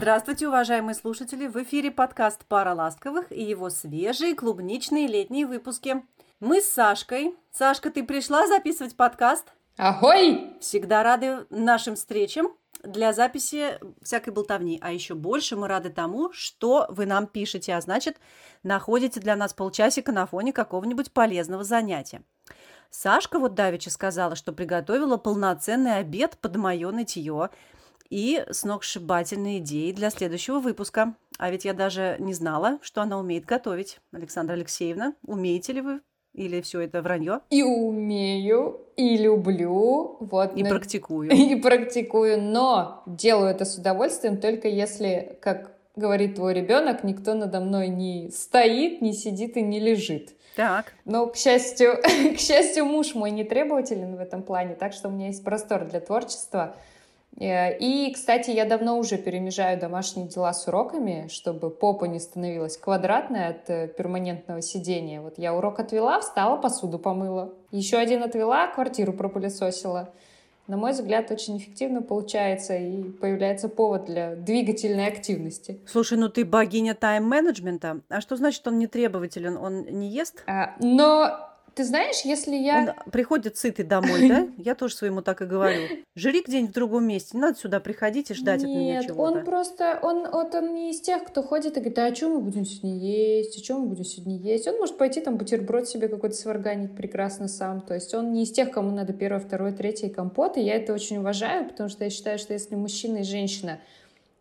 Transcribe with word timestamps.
Здравствуйте, 0.00 0.48
уважаемые 0.48 0.94
слушатели! 0.94 1.46
В 1.46 1.62
эфире 1.62 1.90
подкаст 1.90 2.46
«Пара 2.46 2.72
ласковых» 2.72 3.30
и 3.30 3.42
его 3.42 3.68
свежие 3.68 4.34
клубничные 4.34 5.06
летние 5.06 5.44
выпуски. 5.44 6.02
Мы 6.40 6.62
с 6.62 6.70
Сашкой. 6.70 7.36
Сашка, 7.52 7.90
ты 7.90 8.02
пришла 8.02 8.46
записывать 8.46 8.96
подкаст? 8.96 9.52
Ахой! 9.76 10.56
Всегда 10.58 11.02
рады 11.02 11.44
нашим 11.50 11.96
встречам 11.96 12.48
для 12.82 13.12
записи 13.12 13.78
всякой 14.02 14.30
болтовни. 14.32 14.78
А 14.80 14.90
еще 14.90 15.14
больше 15.14 15.54
мы 15.54 15.68
рады 15.68 15.90
тому, 15.90 16.32
что 16.32 16.86
вы 16.88 17.04
нам 17.04 17.26
пишете, 17.26 17.74
а 17.74 17.80
значит, 17.82 18.16
находите 18.62 19.20
для 19.20 19.36
нас 19.36 19.52
полчасика 19.52 20.12
на 20.12 20.24
фоне 20.24 20.54
какого-нибудь 20.54 21.12
полезного 21.12 21.62
занятия. 21.62 22.22
Сашка 22.88 23.38
вот 23.38 23.54
давеча 23.54 23.90
сказала, 23.90 24.34
что 24.34 24.54
приготовила 24.54 25.18
полноценный 25.18 25.98
обед 25.98 26.38
под 26.40 26.56
мое 26.56 26.90
нытье 26.90 27.50
и 28.10 28.44
сногсшибательные 28.50 29.58
идеи 29.58 29.92
для 29.92 30.10
следующего 30.10 30.58
выпуска. 30.58 31.14
А 31.38 31.50
ведь 31.50 31.64
я 31.64 31.72
даже 31.72 32.16
не 32.18 32.34
знала, 32.34 32.78
что 32.82 33.00
она 33.00 33.18
умеет 33.18 33.46
готовить. 33.46 33.98
Александра 34.12 34.54
Алексеевна, 34.54 35.14
умеете 35.22 35.72
ли 35.72 35.80
вы 35.80 36.00
или 36.34 36.60
все 36.60 36.80
это 36.80 37.02
вранье? 37.02 37.40
И 37.50 37.62
умею, 37.62 38.80
и 38.96 39.16
люблю. 39.16 40.16
Вот, 40.20 40.56
и 40.56 40.62
на... 40.62 40.68
практикую. 40.68 41.30
И 41.34 41.56
практикую, 41.56 42.40
но 42.40 43.02
делаю 43.06 43.50
это 43.50 43.64
с 43.64 43.76
удовольствием 43.76 44.36
только 44.36 44.68
если, 44.68 45.38
как 45.40 45.76
говорит 45.96 46.36
твой 46.36 46.54
ребенок, 46.54 47.04
никто 47.04 47.34
надо 47.34 47.60
мной 47.60 47.88
не 47.88 48.30
стоит, 48.30 49.00
не 49.00 49.12
сидит 49.12 49.56
и 49.56 49.62
не 49.62 49.80
лежит. 49.80 50.30
Так. 50.56 50.92
Но, 51.04 51.26
к 51.26 51.36
счастью, 51.36 51.96
к 52.34 52.38
счастью, 52.38 52.84
муж 52.84 53.14
мой 53.14 53.30
не 53.30 53.44
требователен 53.44 54.16
в 54.16 54.20
этом 54.20 54.42
плане, 54.42 54.74
так 54.74 54.92
что 54.92 55.08
у 55.08 55.10
меня 55.10 55.28
есть 55.28 55.44
простор 55.44 55.84
для 55.84 56.00
творчества. 56.00 56.76
Э, 57.38 57.76
и, 57.78 58.12
кстати, 58.12 58.50
я 58.50 58.64
давно 58.64 58.98
уже 58.98 59.16
перемежаю 59.16 59.78
домашние 59.78 60.28
дела 60.28 60.52
с 60.52 60.66
уроками, 60.66 61.28
чтобы 61.30 61.70
попа 61.70 62.04
не 62.04 62.18
становилась 62.18 62.76
квадратной 62.76 63.48
от 63.48 63.70
э, 63.70 63.88
перманентного 63.88 64.62
сидения. 64.62 65.20
Вот 65.20 65.38
я 65.38 65.54
урок 65.54 65.80
отвела, 65.80 66.20
встала, 66.20 66.56
посуду 66.56 66.98
помыла. 66.98 67.52
Еще 67.70 67.96
один 67.96 68.22
отвела, 68.22 68.66
квартиру 68.68 69.12
пропылесосила. 69.12 70.12
На 70.66 70.76
мой 70.76 70.92
взгляд, 70.92 71.32
очень 71.32 71.58
эффективно 71.58 72.00
получается 72.00 72.76
и 72.76 73.02
появляется 73.02 73.68
повод 73.68 74.04
для 74.04 74.36
двигательной 74.36 75.08
активности. 75.08 75.80
Слушай, 75.84 76.16
ну 76.16 76.28
ты 76.28 76.44
богиня 76.44 76.94
тайм-менеджмента. 76.94 78.02
А 78.08 78.20
что 78.20 78.36
значит 78.36 78.64
он 78.68 78.78
не 78.78 78.86
требователен? 78.86 79.56
Он 79.56 79.82
не 79.86 80.08
ест? 80.08 80.44
А, 80.46 80.76
но 80.78 81.49
ты 81.80 81.84
знаешь, 81.86 82.20
если 82.26 82.56
я... 82.56 82.94
Он 83.04 83.10
приходит 83.10 83.56
сытый 83.56 83.86
домой, 83.86 84.28
да? 84.28 84.48
Я 84.58 84.74
тоже 84.74 84.94
своему 84.94 85.22
так 85.22 85.40
и 85.40 85.46
говорю. 85.46 85.80
Жри 86.14 86.42
где-нибудь 86.46 86.72
в 86.72 86.74
другом 86.74 87.06
месте. 87.06 87.30
Не 87.32 87.40
надо 87.40 87.58
сюда 87.58 87.80
приходить 87.80 88.30
и 88.30 88.34
ждать 88.34 88.60
Нет, 88.60 88.68
от 88.68 88.76
меня 88.76 89.02
чего-то. 89.02 89.38
он 89.38 89.44
просто... 89.46 89.98
Он, 90.02 90.30
вот 90.30 90.54
он 90.54 90.74
не 90.74 90.90
из 90.90 91.00
тех, 91.00 91.24
кто 91.24 91.42
ходит 91.42 91.78
и 91.78 91.80
говорит, 91.80 91.98
а 91.98 92.14
что 92.14 92.28
мы 92.28 92.40
будем 92.40 92.66
сегодня 92.66 92.98
есть? 92.98 93.58
А 93.58 93.64
что 93.64 93.78
мы 93.78 93.86
будем 93.86 94.04
сегодня 94.04 94.36
есть? 94.36 94.68
Он 94.68 94.76
может 94.76 94.98
пойти 94.98 95.22
там 95.22 95.38
бутерброд 95.38 95.88
себе 95.88 96.08
какой-то 96.08 96.36
сварганить 96.36 96.94
прекрасно 96.94 97.48
сам. 97.48 97.80
То 97.80 97.94
есть 97.94 98.12
он 98.12 98.34
не 98.34 98.42
из 98.42 98.50
тех, 98.50 98.70
кому 98.70 98.90
надо 98.90 99.14
первое, 99.14 99.40
второе, 99.40 99.72
третье 99.72 100.10
компот. 100.10 100.58
И 100.58 100.60
я 100.60 100.74
это 100.74 100.92
очень 100.92 101.16
уважаю, 101.16 101.66
потому 101.66 101.88
что 101.88 102.04
я 102.04 102.10
считаю, 102.10 102.38
что 102.38 102.52
если 102.52 102.74
мужчина 102.74 103.18
и 103.18 103.22
женщина 103.22 103.80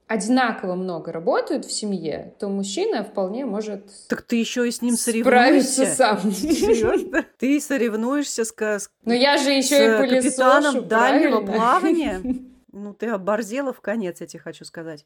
одинаково 0.09 0.73
много 0.73 1.11
работают 1.11 1.65
в 1.65 1.71
семье, 1.71 2.33
то 2.39 2.49
мужчина 2.49 3.03
вполне 3.03 3.45
может 3.45 3.85
Так 4.07 4.23
ты 4.23 4.37
еще 4.37 4.67
и 4.67 4.71
с 4.71 4.81
ним 4.81 4.97
соревнуешься. 4.97 5.85
сам. 5.85 6.31
Серьезно? 6.31 7.25
Ты 7.37 7.61
соревнуешься 7.61 8.43
с, 8.43 8.51
с 8.51 8.89
Но 9.05 9.13
я 9.13 9.37
же 9.37 9.51
еще 9.51 10.03
и 10.03 10.09
капитаном 10.09 10.87
дальнего 10.87 11.41
плавания. 11.45 12.21
Ну, 12.71 12.93
ты 12.93 13.07
оборзела 13.07 13.73
в 13.73 13.81
конец, 13.81 14.21
я 14.21 14.27
тебе 14.27 14.39
хочу 14.39 14.63
сказать. 14.63 15.03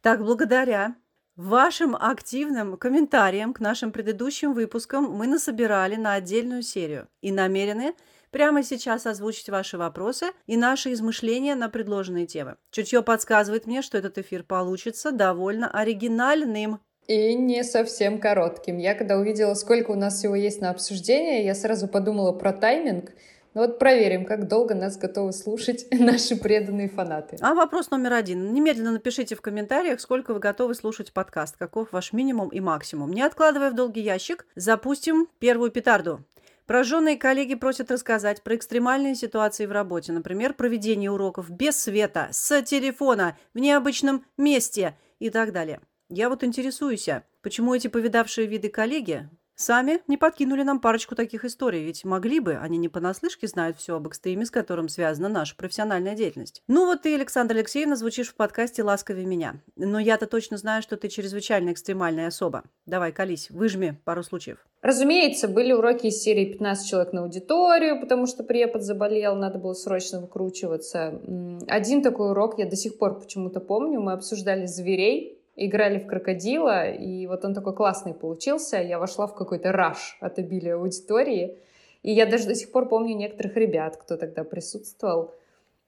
Так, 0.00 0.22
благодаря 0.22 0.94
вашим 1.34 1.96
активным 1.96 2.76
комментариям 2.76 3.52
к 3.52 3.58
нашим 3.58 3.90
предыдущим 3.90 4.54
выпускам 4.54 5.10
мы 5.10 5.26
насобирали 5.26 5.96
на 5.96 6.14
отдельную 6.14 6.62
серию 6.62 7.08
и 7.20 7.32
намерены 7.32 7.94
прямо 8.30 8.62
сейчас 8.62 9.06
озвучить 9.06 9.48
ваши 9.48 9.78
вопросы 9.78 10.26
и 10.46 10.56
наши 10.56 10.92
измышления 10.92 11.54
на 11.54 11.68
предложенные 11.68 12.26
темы. 12.26 12.56
Чутье 12.70 13.02
подсказывает 13.02 13.66
мне, 13.66 13.82
что 13.82 13.98
этот 13.98 14.18
эфир 14.18 14.42
получится 14.42 15.12
довольно 15.12 15.70
оригинальным. 15.70 16.80
И 17.06 17.34
не 17.34 17.64
совсем 17.64 18.18
коротким. 18.20 18.78
Я 18.78 18.94
когда 18.94 19.16
увидела, 19.16 19.54
сколько 19.54 19.90
у 19.90 19.96
нас 19.96 20.18
всего 20.18 20.36
есть 20.36 20.60
на 20.60 20.70
обсуждение, 20.70 21.44
я 21.44 21.54
сразу 21.54 21.88
подумала 21.88 22.32
про 22.32 22.52
тайминг. 22.52 23.12
Ну 23.52 23.62
вот 23.62 23.80
проверим, 23.80 24.24
как 24.24 24.46
долго 24.46 24.76
нас 24.76 24.96
готовы 24.96 25.32
слушать 25.32 25.86
наши 25.90 26.36
преданные 26.36 26.88
фанаты. 26.88 27.36
А 27.40 27.54
вопрос 27.54 27.90
номер 27.90 28.12
один. 28.12 28.52
Немедленно 28.52 28.92
напишите 28.92 29.34
в 29.34 29.40
комментариях, 29.40 30.00
сколько 30.00 30.32
вы 30.32 30.38
готовы 30.38 30.74
слушать 30.76 31.12
подкаст, 31.12 31.56
каков 31.56 31.92
ваш 31.92 32.12
минимум 32.12 32.50
и 32.50 32.60
максимум. 32.60 33.10
Не 33.12 33.22
откладывая 33.22 33.72
в 33.72 33.74
долгий 33.74 34.02
ящик, 34.02 34.46
запустим 34.54 35.26
первую 35.40 35.72
петарду. 35.72 36.24
Пораженные 36.70 37.16
коллеги 37.16 37.56
просят 37.56 37.90
рассказать 37.90 38.44
про 38.44 38.54
экстремальные 38.54 39.16
ситуации 39.16 39.66
в 39.66 39.72
работе, 39.72 40.12
например, 40.12 40.54
проведение 40.54 41.10
уроков 41.10 41.50
без 41.50 41.76
света, 41.76 42.28
с 42.30 42.62
телефона, 42.62 43.36
в 43.54 43.58
необычном 43.58 44.24
месте 44.36 44.96
и 45.18 45.30
так 45.30 45.52
далее. 45.52 45.80
Я 46.08 46.28
вот 46.28 46.44
интересуюсь, 46.44 47.08
а 47.08 47.24
почему 47.42 47.74
эти 47.74 47.88
повидавшие 47.88 48.46
виды 48.46 48.68
коллеги 48.68 49.28
Сами 49.60 50.00
не 50.06 50.16
подкинули 50.16 50.62
нам 50.62 50.80
парочку 50.80 51.14
таких 51.14 51.44
историй, 51.44 51.84
ведь 51.84 52.06
могли 52.06 52.40
бы, 52.40 52.54
они 52.54 52.78
не 52.78 52.88
понаслышке 52.88 53.46
знают 53.46 53.76
все 53.76 53.94
об 53.94 54.06
экстриме, 54.06 54.46
с 54.46 54.50
которым 54.50 54.88
связана 54.88 55.28
наша 55.28 55.54
профессиональная 55.54 56.14
деятельность. 56.14 56.62
Ну 56.66 56.86
вот 56.86 57.02
ты, 57.02 57.14
Александр 57.14 57.56
Алексеевна, 57.56 57.94
звучишь 57.94 58.30
в 58.30 58.36
подкасте 58.36 58.82
«Ласковее 58.82 59.26
меня». 59.26 59.56
Но 59.76 59.98
я-то 59.98 60.26
точно 60.26 60.56
знаю, 60.56 60.80
что 60.80 60.96
ты 60.96 61.08
чрезвычайно 61.08 61.72
экстремальная 61.72 62.28
особа. 62.28 62.64
Давай, 62.86 63.12
колись, 63.12 63.50
выжми 63.50 64.00
пару 64.06 64.22
случаев. 64.22 64.66
Разумеется, 64.80 65.46
были 65.46 65.72
уроки 65.72 66.06
из 66.06 66.22
серии 66.22 66.46
15 66.46 66.88
человек 66.88 67.12
на 67.12 67.24
аудиторию, 67.24 68.00
потому 68.00 68.26
что 68.26 68.42
препод 68.42 68.80
заболел, 68.82 69.36
надо 69.36 69.58
было 69.58 69.74
срочно 69.74 70.22
выкручиваться. 70.22 71.20
Один 71.68 72.00
такой 72.00 72.30
урок 72.30 72.58
я 72.58 72.64
до 72.64 72.76
сих 72.76 72.96
пор 72.96 73.20
почему-то 73.20 73.60
помню. 73.60 74.00
Мы 74.00 74.12
обсуждали 74.12 74.64
зверей, 74.64 75.39
играли 75.66 75.98
в 75.98 76.06
крокодила, 76.06 76.90
и 76.90 77.26
вот 77.26 77.44
он 77.44 77.54
такой 77.54 77.74
классный 77.74 78.14
получился. 78.14 78.78
Я 78.78 78.98
вошла 78.98 79.26
в 79.26 79.34
какой-то 79.34 79.72
раш 79.72 80.16
от 80.20 80.38
обилия 80.38 80.76
аудитории. 80.76 81.58
И 82.02 82.12
я 82.12 82.26
даже 82.26 82.46
до 82.46 82.54
сих 82.54 82.72
пор 82.72 82.88
помню 82.88 83.14
некоторых 83.14 83.56
ребят, 83.56 83.96
кто 83.96 84.16
тогда 84.16 84.42
присутствовал. 84.42 85.34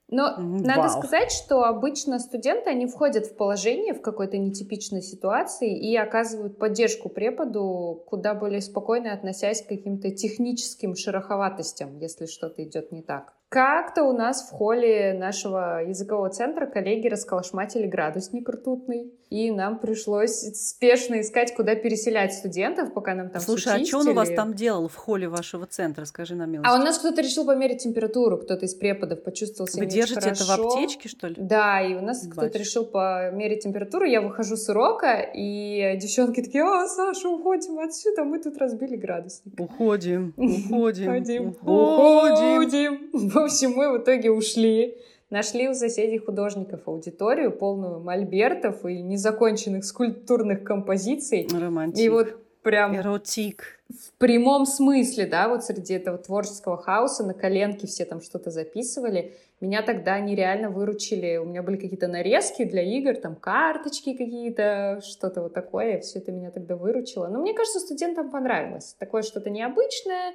Но 0.09 0.35
Вау. 0.37 0.59
надо 0.63 0.89
сказать, 0.89 1.31
что 1.31 1.63
обычно 1.63 2.19
студенты, 2.19 2.69
они 2.69 2.85
входят 2.85 3.25
в 3.25 3.35
положение 3.35 3.93
в 3.93 4.01
какой-то 4.01 4.37
нетипичной 4.37 5.01
ситуации 5.01 5.75
и 5.75 5.95
оказывают 5.95 6.59
поддержку 6.59 7.09
преподу, 7.09 8.03
куда 8.05 8.35
более 8.35 8.61
спокойно 8.61 9.11
относясь 9.11 9.63
к 9.63 9.69
каким-то 9.69 10.11
техническим 10.11 10.95
шероховатостям, 10.95 11.97
если 11.99 12.27
что-то 12.27 12.63
идет 12.63 12.91
не 12.91 13.01
так. 13.01 13.33
Как-то 13.53 14.05
у 14.05 14.13
нас 14.13 14.49
в 14.49 14.51
холле 14.51 15.13
нашего 15.13 15.83
языкового 15.87 16.31
центра 16.31 16.65
коллеги 16.65 17.07
расколошматили 17.07 17.85
градусник 17.85 18.49
ртутный, 18.49 19.13
и 19.29 19.51
нам 19.51 19.77
пришлось 19.77 20.39
спешно 20.55 21.21
искать, 21.21 21.53
куда 21.55 21.75
переселять 21.75 22.33
студентов, 22.33 22.93
пока 22.95 23.13
нам 23.13 23.29
там 23.29 23.39
Слушай, 23.39 23.81
а 23.81 23.85
что 23.85 23.99
он 23.99 24.07
у 24.07 24.13
вас 24.13 24.29
там 24.29 24.55
делал 24.55 24.87
в 24.87 24.95
холле 24.95 25.29
вашего 25.29 25.67
центра, 25.67 26.05
скажи 26.05 26.33
нам, 26.33 26.49
милость? 26.49 26.67
А 26.67 26.75
у 26.75 26.79
нас 26.79 26.97
кто-то 26.97 27.21
решил 27.21 27.45
померить 27.45 27.83
температуру, 27.83 28.39
кто-то 28.39 28.65
из 28.65 28.73
преподов 28.73 29.21
почувствовал 29.23 29.67
себя 29.67 29.83
Вы 29.83 29.89
держите 29.91 30.21
хорошо. 30.21 30.43
это 30.43 30.51
в 30.51 30.65
аптечке, 30.65 31.09
что 31.09 31.27
ли? 31.27 31.35
Да, 31.37 31.79
и 31.79 31.93
у 31.93 32.01
нас 32.01 32.27
кто-то 32.27 32.57
решил 32.57 32.85
померить 32.85 33.61
температуру, 33.61 34.05
я 34.05 34.21
выхожу 34.21 34.57
с 34.57 34.67
урока, 34.67 35.29
и 35.31 35.95
девчонки 36.01 36.41
такие, 36.41 36.63
а, 36.63 36.87
Саша, 36.87 37.29
уходим 37.29 37.77
отсюда, 37.77 38.23
мы 38.23 38.39
тут 38.39 38.57
разбили 38.57 38.95
градусник. 38.95 39.59
Уходим, 39.59 40.33
уходим, 40.37 41.11
уходим. 41.11 41.49
уходим 41.61 43.42
общем, 43.45 43.71
мы 43.71 43.97
в 43.97 44.01
итоге 44.01 44.31
ушли. 44.31 44.97
Нашли 45.29 45.67
у 45.67 45.73
соседей 45.73 46.19
художников 46.19 46.87
аудиторию, 46.87 47.51
полную 47.51 47.99
мольбертов 47.99 48.85
и 48.85 49.01
незаконченных 49.01 49.83
скульптурных 49.83 50.63
композиций. 50.63 51.47
Романтик. 51.51 51.99
И 51.99 52.09
вот 52.09 52.35
прям... 52.61 52.95
Эротик. 52.95 53.81
В 53.89 54.11
прямом 54.19 54.65
смысле, 54.65 55.25
да, 55.25 55.47
вот 55.49 55.63
среди 55.63 55.95
этого 55.95 56.17
творческого 56.17 56.77
хаоса 56.77 57.23
на 57.23 57.33
коленке 57.33 57.87
все 57.87 58.05
там 58.05 58.21
что-то 58.21 58.51
записывали. 58.51 59.33
Меня 59.59 59.81
тогда 59.81 60.19
нереально 60.19 60.69
выручили. 60.69 61.37
У 61.37 61.45
меня 61.45 61.63
были 61.63 61.77
какие-то 61.77 62.07
нарезки 62.07 62.63
для 62.63 62.83
игр, 62.83 63.15
там 63.15 63.35
карточки 63.35 64.13
какие-то, 64.13 65.01
что-то 65.03 65.41
вот 65.41 65.53
такое. 65.53 65.99
Все 66.01 66.19
это 66.19 66.31
меня 66.31 66.51
тогда 66.51 66.75
выручило. 66.75 67.27
Но 67.27 67.39
мне 67.39 67.53
кажется, 67.53 67.79
студентам 67.79 68.29
понравилось. 68.29 68.95
Такое 68.99 69.21
что-то 69.21 69.49
необычное, 69.49 70.33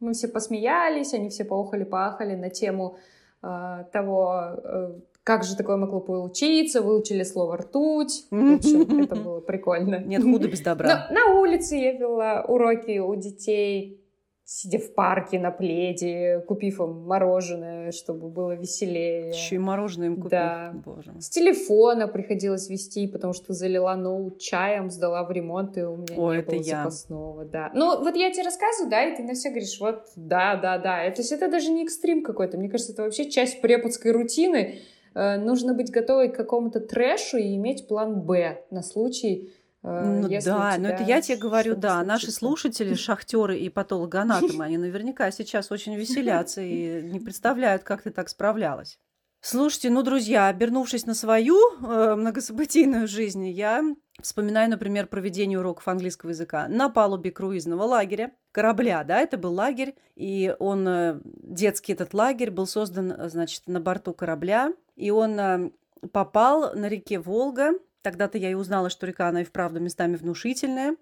мы 0.00 0.12
все 0.12 0.28
посмеялись, 0.28 1.14
они 1.14 1.28
все 1.28 1.44
поухали-поахали 1.44 2.34
на 2.34 2.50
тему 2.50 2.96
э, 3.42 3.84
того, 3.92 4.40
э, 4.62 4.92
как 5.22 5.44
же 5.44 5.56
такое 5.56 5.76
могло 5.76 6.00
получиться, 6.00 6.82
выучили 6.82 7.22
слово 7.22 7.56
«ртуть». 7.56 8.26
В 8.30 8.54
общем, 8.56 9.02
это 9.02 9.16
было 9.16 9.40
прикольно. 9.40 9.96
Нет 10.04 10.22
худа 10.22 10.48
без 10.48 10.60
добра. 10.62 11.08
Но 11.08 11.14
на 11.14 11.40
улице 11.40 11.76
я 11.76 11.92
вела 11.92 12.42
уроки 12.42 12.98
у 12.98 13.14
детей. 13.14 14.03
Сидя 14.44 14.78
в 14.78 14.92
парке 14.94 15.38
на 15.38 15.50
пледе, 15.50 16.44
купив 16.46 16.80
им 16.80 17.06
мороженое, 17.06 17.92
чтобы 17.92 18.28
было 18.28 18.52
веселее. 18.52 19.30
Еще 19.30 19.54
и 19.54 19.58
мороженое 19.58 20.08
им 20.08 20.16
купить. 20.16 20.32
Да. 20.32 20.72
Боже. 20.84 21.14
С 21.18 21.30
телефона 21.30 22.08
приходилось 22.08 22.68
вести, 22.68 23.08
потому 23.08 23.32
что 23.32 23.54
залила 23.54 23.94
ноут 23.94 24.38
чаем, 24.38 24.90
сдала 24.90 25.24
в 25.24 25.30
ремонт, 25.30 25.78
и 25.78 25.82
у 25.82 25.96
меня 25.96 26.14
О, 26.16 26.32
не 26.32 26.40
это 26.40 26.52
было 26.52 26.60
я. 26.60 26.78
запасного. 26.78 27.44
Да. 27.46 27.70
Ну, 27.74 27.98
вот 28.02 28.16
я 28.16 28.30
тебе 28.30 28.44
рассказываю, 28.44 28.90
да, 28.90 29.04
и 29.04 29.16
ты 29.16 29.22
на 29.22 29.32
все 29.32 29.48
говоришь, 29.48 29.80
вот, 29.80 30.04
да, 30.16 30.56
да, 30.56 30.78
да. 30.78 31.02
Это, 31.02 31.22
это 31.22 31.50
даже 31.50 31.70
не 31.70 31.84
экстрим 31.84 32.22
какой-то. 32.22 32.58
Мне 32.58 32.68
кажется, 32.68 32.92
это 32.92 33.02
вообще 33.02 33.30
часть 33.30 33.62
преподской 33.62 34.12
рутины. 34.12 34.78
Э, 35.14 35.38
нужно 35.38 35.72
быть 35.72 35.90
готовой 35.90 36.28
к 36.28 36.36
какому-то 36.36 36.80
трэшу 36.80 37.38
и 37.38 37.54
иметь 37.54 37.88
план 37.88 38.20
«Б» 38.20 38.62
на 38.70 38.82
случай 38.82 39.54
Э, 39.84 40.20
ну 40.22 40.28
да, 40.42 40.76
но 40.78 40.88
это 40.88 41.02
я 41.02 41.20
тебе 41.20 41.36
говорю, 41.36 41.76
да, 41.76 42.02
наши 42.02 42.30
слушатели, 42.30 42.94
шахтеры 42.94 43.58
и 43.58 43.68
патологоанатомы, 43.68 44.64
они 44.64 44.78
наверняка 44.78 45.30
сейчас 45.30 45.70
очень 45.70 45.94
веселятся 45.94 46.62
и 46.62 47.02
не 47.02 47.20
представляют, 47.20 47.84
как 47.84 48.02
ты 48.02 48.10
так 48.10 48.30
справлялась. 48.30 48.98
Слушайте, 49.42 49.90
ну, 49.90 50.02
друзья, 50.02 50.48
обернувшись 50.48 51.04
на 51.04 51.12
свою 51.12 51.58
э, 51.82 52.14
многособытийную 52.14 53.06
жизнь, 53.06 53.46
я 53.46 53.82
вспоминаю, 54.22 54.70
например, 54.70 55.06
проведение 55.06 55.58
уроков 55.58 55.86
английского 55.86 56.30
языка 56.30 56.66
на 56.66 56.88
палубе 56.88 57.30
круизного 57.30 57.82
лагеря, 57.82 58.32
корабля, 58.52 59.04
да, 59.04 59.20
это 59.20 59.36
был 59.36 59.52
лагерь, 59.52 59.96
и 60.16 60.56
он, 60.58 60.88
э, 60.88 61.20
детский 61.22 61.92
этот 61.92 62.14
лагерь 62.14 62.50
был 62.50 62.66
создан, 62.66 63.14
значит, 63.28 63.64
на 63.66 63.82
борту 63.82 64.14
корабля, 64.14 64.72
и 64.96 65.10
он 65.10 65.38
э, 65.38 65.70
попал 66.10 66.74
на 66.74 66.88
реке 66.88 67.18
Волга, 67.18 67.72
Тогда-то 68.04 68.36
я 68.36 68.50
и 68.50 68.54
узнала, 68.54 68.90
что 68.90 69.06
река, 69.06 69.28
она 69.28 69.40
и 69.40 69.44
вправду 69.44 69.80
местами 69.80 70.16
внушительная, 70.16 70.96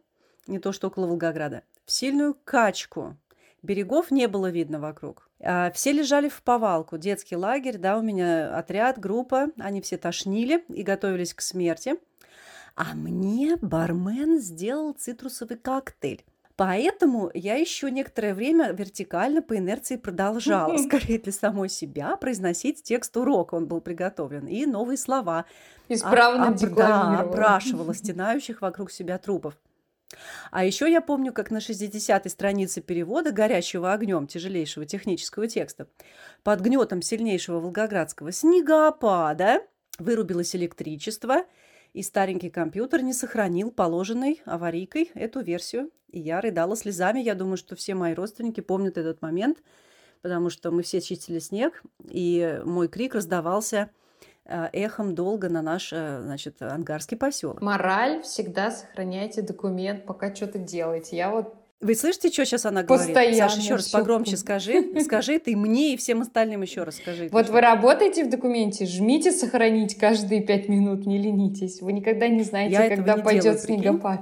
не 0.47 0.61
то 0.61 0.71
что 0.71 0.87
около 0.87 1.09
Волгограда, 1.09 1.65
в 1.85 1.91
сильную 1.91 2.37
качку. 2.45 3.17
Берегов 3.61 4.13
не 4.13 4.29
было 4.29 4.49
видно 4.51 4.79
вокруг. 4.79 5.29
А 5.41 5.73
все 5.73 5.91
лежали 5.91 6.29
в 6.29 6.41
повалку. 6.43 6.99
Детский 6.99 7.35
лагерь, 7.35 7.79
да, 7.79 7.99
у 7.99 8.03
меня 8.03 8.57
отряд, 8.57 9.01
группа. 9.01 9.49
Они 9.59 9.81
все 9.81 9.99
тошнили 9.99 10.65
и 10.69 10.85
готовились 10.85 11.35
к 11.35 11.41
смерти. 11.41 11.97
А 12.77 12.95
мне 12.95 13.57
бармен 13.57 14.39
сделал 14.39 14.93
цитрусовый 14.93 15.57
коктейль. 15.57 16.25
Поэтому 16.57 17.31
я 17.35 17.57
еще 17.57 17.91
некоторое 17.91 18.35
время 18.35 18.73
вертикально 18.73 19.43
по 19.43 19.57
инерции 19.57 19.97
продолжала, 19.97 20.77
скорее 20.79 21.19
для 21.19 21.33
самой 21.33 21.69
себя, 21.69 22.17
произносить 22.17 22.83
текст 22.83 23.17
урока. 23.17 23.55
Он 23.55 23.67
был 23.67 23.81
приготовлен. 23.81 24.47
И 24.47 24.67
новые 24.67 24.97
слова. 24.97 25.47
Исправно 25.95 26.49
а, 26.49 26.77
да, 26.77 27.21
опрашивала 27.21 27.95
стенающих 27.95 28.63
вокруг 28.63 28.91
себя 28.91 29.19
трупов. 29.19 29.55
А 30.51 30.65
еще 30.65 30.91
я 30.91 31.01
помню, 31.01 31.33
как 31.33 31.51
на 31.51 31.59
60-й 31.59 32.29
странице 32.29 32.83
перевода 32.83 33.33
«Горящего 33.33 33.93
огнем» 33.93 34.27
тяжелейшего 34.27 34.85
технического 34.85 35.49
текста 35.49 35.87
под 36.43 36.61
гнетом 36.61 37.01
сильнейшего 37.01 37.61
волгоградского 37.61 38.33
снегопада 38.33 39.63
вырубилось 39.99 40.55
электричество– 40.55 41.45
и 41.93 42.03
старенький 42.03 42.51
компьютер 42.51 43.03
не 43.03 43.13
сохранил 43.13 43.71
положенной 43.71 44.41
аварийкой 44.45 45.11
эту 45.15 45.41
версию. 45.41 45.91
И 46.11 46.21
я 46.21 46.41
рыдала 46.41 46.77
слезами. 46.77 47.21
Я 47.21 47.35
думаю, 47.35 47.57
что 47.57 47.77
все 47.77 47.95
мои 47.95 48.15
родственники 48.15 48.61
помнят 48.61 48.97
этот 48.97 49.21
момент, 49.23 49.59
потому 50.23 50.51
что 50.51 50.71
мы 50.71 50.83
все 50.83 51.01
чистили 51.01 51.39
снег, 51.39 51.83
и 52.09 52.61
мой 52.65 52.89
крик 52.89 53.15
раздавался 53.15 53.91
эхом 54.45 55.15
долго 55.15 55.49
на 55.49 55.63
наш, 55.63 55.93
э, 55.93 56.21
значит, 56.23 56.61
ангарский 56.61 57.17
поселок. 57.17 57.63
Мораль 57.63 58.23
всегда 58.23 58.71
сохраняйте 58.71 59.43
документ, 59.43 60.05
пока 60.05 60.35
что-то 60.35 60.59
делаете. 60.59 61.17
Я 61.17 61.31
вот 61.31 61.55
вы 61.83 61.97
слышите, 61.97 62.31
что 62.31 62.47
сейчас 62.47 62.65
она 62.65 62.85
говорит? 62.85 63.09
Постоянно. 63.09 63.49
Саша, 63.49 63.61
еще 63.61 63.75
раз 63.75 63.89
погромче 63.89 64.37
скажи. 64.37 64.93
Скажи 65.03 65.41
ты 65.41 65.57
мне 65.57 65.95
и 65.95 65.97
всем 65.97 66.21
остальным 66.23 66.63
еще 66.63 66.85
раз 66.85 66.97
скажи. 66.97 67.29
Вот 67.33 67.49
вы 67.49 67.61
работаете 67.61 68.25
в 68.25 68.31
документе, 68.31 68.87
жмите 68.87 69.33
сохранить 69.33 69.99
каждые 69.99 70.43
пять 70.43 70.69
минут, 70.69 71.07
не 71.07 71.19
ленитесь. 71.19 71.83
Вы 71.83 71.93
никогда 71.93 72.29
не 72.29 72.45
знаете, 72.45 72.75
я 72.75 72.89
когда 72.89 73.17
пойдет 73.17 73.43
делаю, 73.43 73.59
снегопад. 73.59 74.21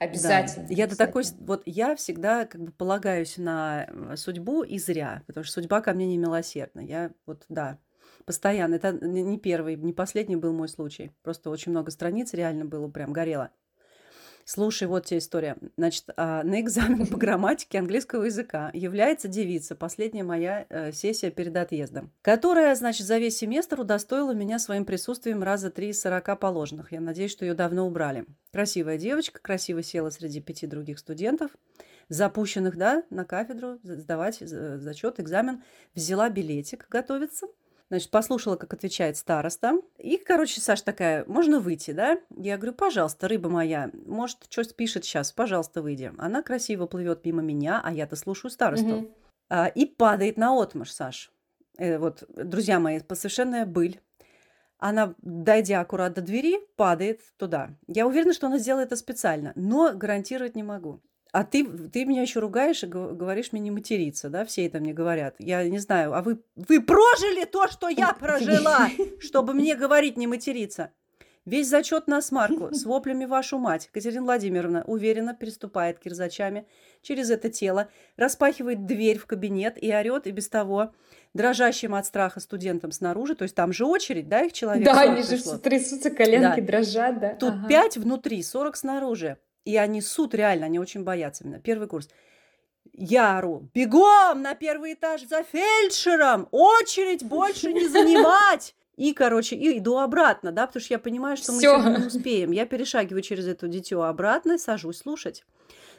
Обязательно. 0.00 0.66
Да. 0.66 0.74
Я 0.74 0.88
до 0.88 0.96
такой, 0.96 1.22
вот 1.38 1.62
я 1.66 1.94
всегда 1.94 2.46
как 2.46 2.60
бы 2.60 2.72
полагаюсь 2.72 3.36
на 3.36 3.86
э, 3.88 4.16
судьбу 4.16 4.64
и 4.64 4.78
зря, 4.78 5.22
потому 5.28 5.44
что 5.44 5.52
судьба 5.54 5.80
ко 5.80 5.92
мне 5.92 6.06
не 6.06 6.18
милосердна. 6.18 6.80
Я 6.80 7.12
вот, 7.24 7.44
да, 7.48 7.78
постоянно. 8.24 8.74
Это 8.74 8.92
не 8.92 9.38
первый, 9.38 9.76
не 9.76 9.92
последний 9.92 10.36
был 10.36 10.52
мой 10.52 10.68
случай. 10.68 11.12
Просто 11.22 11.50
очень 11.50 11.72
много 11.72 11.90
страниц 11.90 12.32
реально 12.34 12.64
было, 12.64 12.88
прям 12.88 13.12
горело. 13.12 13.50
Слушай, 14.44 14.88
вот 14.88 15.06
тебе 15.06 15.18
история. 15.18 15.56
Значит, 15.76 16.06
а, 16.16 16.42
на 16.42 16.60
экзамен 16.60 17.06
по 17.06 17.16
грамматике 17.16 17.78
английского 17.78 18.24
языка 18.24 18.70
является 18.74 19.28
девица, 19.28 19.76
последняя 19.76 20.24
моя 20.24 20.66
э, 20.68 20.92
сессия 20.92 21.30
перед 21.30 21.56
отъездом, 21.56 22.12
которая, 22.22 22.74
значит, 22.74 23.06
за 23.06 23.18
весь 23.18 23.36
семестр 23.36 23.80
удостоила 23.80 24.32
меня 24.32 24.58
своим 24.58 24.84
присутствием 24.84 25.42
раза 25.42 25.70
три 25.70 25.90
из 25.90 26.00
сорока 26.00 26.36
положенных. 26.36 26.92
Я 26.92 27.00
надеюсь, 27.00 27.30
что 27.30 27.44
ее 27.44 27.54
давно 27.54 27.86
убрали. 27.86 28.26
Красивая 28.52 28.98
девочка, 28.98 29.40
красиво 29.40 29.82
села 29.82 30.10
среди 30.10 30.40
пяти 30.40 30.66
других 30.66 30.98
студентов, 30.98 31.52
запущенных, 32.08 32.76
да, 32.76 33.04
на 33.10 33.24
кафедру, 33.24 33.78
сдавать 33.82 34.38
зачет, 34.40 35.20
экзамен, 35.20 35.62
взяла 35.94 36.28
билетик 36.28 36.86
готовиться– 36.88 37.46
Значит, 37.92 38.10
послушала, 38.10 38.56
как 38.56 38.72
отвечает 38.72 39.18
староста. 39.18 39.74
И, 39.98 40.16
короче, 40.16 40.62
Саша 40.62 40.82
такая, 40.82 41.26
можно 41.26 41.60
выйти, 41.60 41.90
да? 41.90 42.18
Я 42.34 42.56
говорю, 42.56 42.72
пожалуйста, 42.72 43.28
рыба 43.28 43.50
моя, 43.50 43.90
может, 44.06 44.46
что 44.48 44.64
пишет 44.72 45.04
сейчас, 45.04 45.30
пожалуйста, 45.30 45.82
выйди. 45.82 46.10
Она 46.16 46.42
красиво 46.42 46.86
плывет 46.86 47.22
мимо 47.26 47.42
меня, 47.42 47.82
а 47.84 47.92
я-то 47.92 48.16
слушаю 48.16 48.50
старосту. 48.50 48.96
Угу. 48.96 49.14
А, 49.50 49.66
и 49.66 49.84
падает 49.84 50.38
на 50.38 50.58
отмаш, 50.58 50.90
Саш. 50.90 51.30
Э, 51.76 51.98
вот, 51.98 52.24
друзья 52.34 52.80
мои, 52.80 52.98
совершенная 53.12 53.66
быль. 53.66 54.00
Она, 54.78 55.14
дойдя 55.20 55.82
аккурат 55.82 56.14
до 56.14 56.22
двери, 56.22 56.60
падает 56.76 57.20
туда. 57.36 57.76
Я 57.88 58.06
уверена, 58.06 58.32
что 58.32 58.46
она 58.46 58.56
сделала 58.56 58.80
это 58.80 58.96
специально, 58.96 59.52
но 59.54 59.92
гарантировать 59.92 60.56
не 60.56 60.62
могу. 60.62 61.02
А 61.32 61.44
ты, 61.44 61.64
ты 61.64 62.04
меня 62.04 62.20
еще 62.20 62.40
ругаешь 62.40 62.84
и 62.84 62.86
говоришь 62.86 63.52
мне 63.52 63.62
не 63.62 63.70
материться, 63.70 64.28
да? 64.28 64.44
Все 64.44 64.66
это 64.66 64.80
мне 64.80 64.92
говорят. 64.92 65.34
Я 65.38 65.66
не 65.66 65.78
знаю, 65.78 66.14
а 66.14 66.20
вы, 66.20 66.42
вы 66.56 66.82
прожили 66.82 67.46
то, 67.46 67.68
что 67.68 67.88
я 67.88 68.12
прожила, 68.12 68.90
чтобы 69.20 69.54
мне 69.54 69.74
говорить 69.74 70.18
не 70.18 70.26
материться. 70.26 70.92
Весь 71.44 71.68
зачет 71.68 72.06
на 72.06 72.22
смарку 72.22 72.72
с 72.72 72.84
воплями 72.84 73.24
вашу 73.24 73.58
мать. 73.58 73.88
Катерина 73.92 74.22
Владимировна 74.22 74.84
уверенно 74.86 75.34
переступает 75.34 75.98
кирзачами 75.98 76.68
через 77.00 77.30
это 77.30 77.50
тело, 77.50 77.88
распахивает 78.16 78.86
дверь 78.86 79.18
в 79.18 79.26
кабинет 79.26 79.82
и 79.82 79.92
орет 79.92 80.28
и 80.28 80.30
без 80.30 80.48
того 80.48 80.92
дрожащим 81.34 81.96
от 81.96 82.06
страха 82.06 82.38
студентам 82.38 82.92
снаружи. 82.92 83.34
То 83.34 83.42
есть 83.42 83.56
там 83.56 83.72
же 83.72 83.86
очередь, 83.86 84.28
да, 84.28 84.42
их 84.42 84.52
человек 84.52 84.84
Да, 84.84 85.00
они 85.00 85.22
же 85.22 85.38
трясутся, 85.58 86.10
коленки 86.10 86.60
да. 86.60 86.66
дрожат, 86.66 87.18
да. 87.18 87.34
Тут 87.34 87.54
ага. 87.54 87.68
5 87.68 87.96
внутри, 87.96 88.42
40 88.42 88.76
снаружи. 88.76 89.38
И 89.64 89.76
они 89.76 90.00
суд 90.00 90.34
реально, 90.34 90.66
они 90.66 90.78
очень 90.78 91.04
боятся 91.04 91.44
именно. 91.44 91.60
Первый 91.60 91.88
курс. 91.88 92.08
Я 92.92 93.38
ору, 93.38 93.68
бегом 93.72 94.42
на 94.42 94.54
первый 94.54 94.94
этаж 94.94 95.22
за 95.22 95.44
фельдшером, 95.44 96.48
очередь 96.50 97.24
больше 97.24 97.72
не 97.72 97.86
занимать. 97.86 98.74
И, 98.96 99.14
короче, 99.14 99.56
и 99.56 99.78
иду 99.78 99.96
обратно, 99.96 100.52
да, 100.52 100.66
потому 100.66 100.82
что 100.82 100.92
я 100.92 100.98
понимаю, 100.98 101.38
что 101.38 101.52
мы 101.52 101.62
сегодня 101.62 101.98
не 101.98 102.06
успеем. 102.06 102.50
Я 102.50 102.66
перешагиваю 102.66 103.22
через 103.22 103.46
это 103.46 103.66
дитё 103.66 104.02
обратно 104.02 104.58
сажусь 104.58 104.98
слушать. 104.98 105.46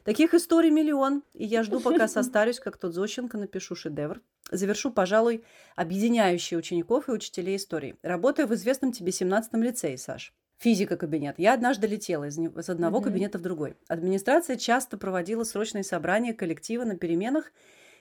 Таких 0.03 0.35
историй 0.35 0.69
миллион, 0.69 1.23
и 1.33 1.43
я 1.43 1.63
жду, 1.63 1.79
пока 1.79 2.07
состарюсь, 2.07 2.59
как 2.59 2.77
тот 2.77 2.93
Зощенко, 2.93 3.39
напишу 3.39 3.73
шедевр. 3.73 4.21
Завершу, 4.51 4.91
пожалуй, 4.91 5.43
объединяющие 5.75 6.57
учеников 6.57 7.09
и 7.09 7.13
учителей 7.13 7.55
истории. 7.55 7.95
Работаю 8.03 8.47
в 8.47 8.53
известном 8.53 8.91
тебе 8.91 9.09
17-м 9.09 9.63
лицее, 9.63 9.97
Саш 9.97 10.31
физика 10.63 10.95
кабинет. 10.95 11.35
Я 11.37 11.53
однажды 11.53 11.87
летела 11.87 12.23
из, 12.23 12.39
из 12.39 12.69
одного 12.69 12.99
mm-hmm. 12.99 13.03
кабинета 13.03 13.37
в 13.37 13.41
другой. 13.41 13.75
Администрация 13.89 14.55
часто 14.55 14.97
проводила 14.97 15.43
срочные 15.43 15.83
собрания 15.83 16.33
коллектива 16.33 16.85
на 16.85 16.95
переменах, 16.95 17.51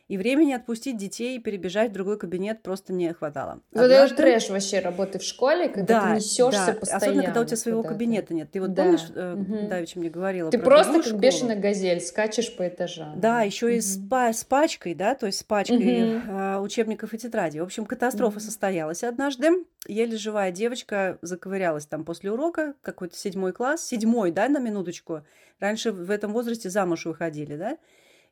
и 0.08 0.18
времени 0.18 0.52
отпустить 0.52 0.96
детей 0.96 1.36
и 1.36 1.38
перебежать 1.38 1.90
в 1.90 1.92
другой 1.92 2.18
кабинет 2.18 2.62
просто 2.62 2.92
не 2.92 3.12
хватало. 3.12 3.60
Вот 3.72 3.84
Однажды... 3.84 4.14
это 4.14 4.22
трэш 4.22 4.50
вообще 4.50 4.80
работы 4.80 5.18
в 5.18 5.22
школе, 5.22 5.68
когда 5.68 6.00
да, 6.00 6.08
ты 6.08 6.16
несешься 6.16 6.66
да. 6.66 6.72
постоянно. 6.74 7.06
Особенно, 7.06 7.22
когда 7.22 7.40
у 7.40 7.44
тебя 7.44 7.56
своего 7.56 7.82
кабинета 7.82 8.34
нет. 8.34 8.50
Ты 8.50 8.60
вот 8.60 8.74
да. 8.74 8.82
помнишь, 8.82 9.06
э, 9.14 9.34
угу. 9.34 9.68
Давича 9.68 10.00
мне 10.00 10.10
говорила 10.10 10.50
Ты 10.50 10.58
про 10.58 10.66
просто 10.66 10.94
как 10.94 11.04
школу. 11.04 11.20
бешеная 11.20 11.56
газель, 11.56 12.00
скачешь 12.00 12.54
по 12.54 12.68
этажам. 12.68 13.20
Да, 13.20 13.42
еще 13.42 13.66
угу. 13.66 13.74
и 13.74 13.80
с, 13.80 13.98
с 13.98 14.44
пачкой, 14.44 14.94
да, 14.94 15.14
то 15.14 15.26
есть 15.26 15.38
с 15.38 15.44
пачкой 15.44 16.16
угу. 16.16 16.30
э, 16.30 16.58
учебников 16.58 17.14
и 17.14 17.18
тетради. 17.18 17.58
В 17.58 17.64
общем, 17.64 17.86
катастрофа 17.86 18.36
угу. 18.36 18.44
состоялась 18.44 19.04
однажды. 19.04 19.50
Еле 19.86 20.16
живая 20.16 20.50
девочка 20.50 21.18
заковырялась 21.22 21.86
там 21.86 22.04
после 22.04 22.30
урока, 22.30 22.74
какой-то 22.82 23.16
седьмой 23.16 23.52
класс, 23.52 23.86
седьмой, 23.86 24.30
да, 24.30 24.48
на 24.48 24.58
минуточку. 24.58 25.22
Раньше 25.58 25.92
в 25.92 26.10
этом 26.10 26.32
возрасте 26.32 26.70
замуж 26.70 27.06
выходили, 27.06 27.56
да? 27.56 27.78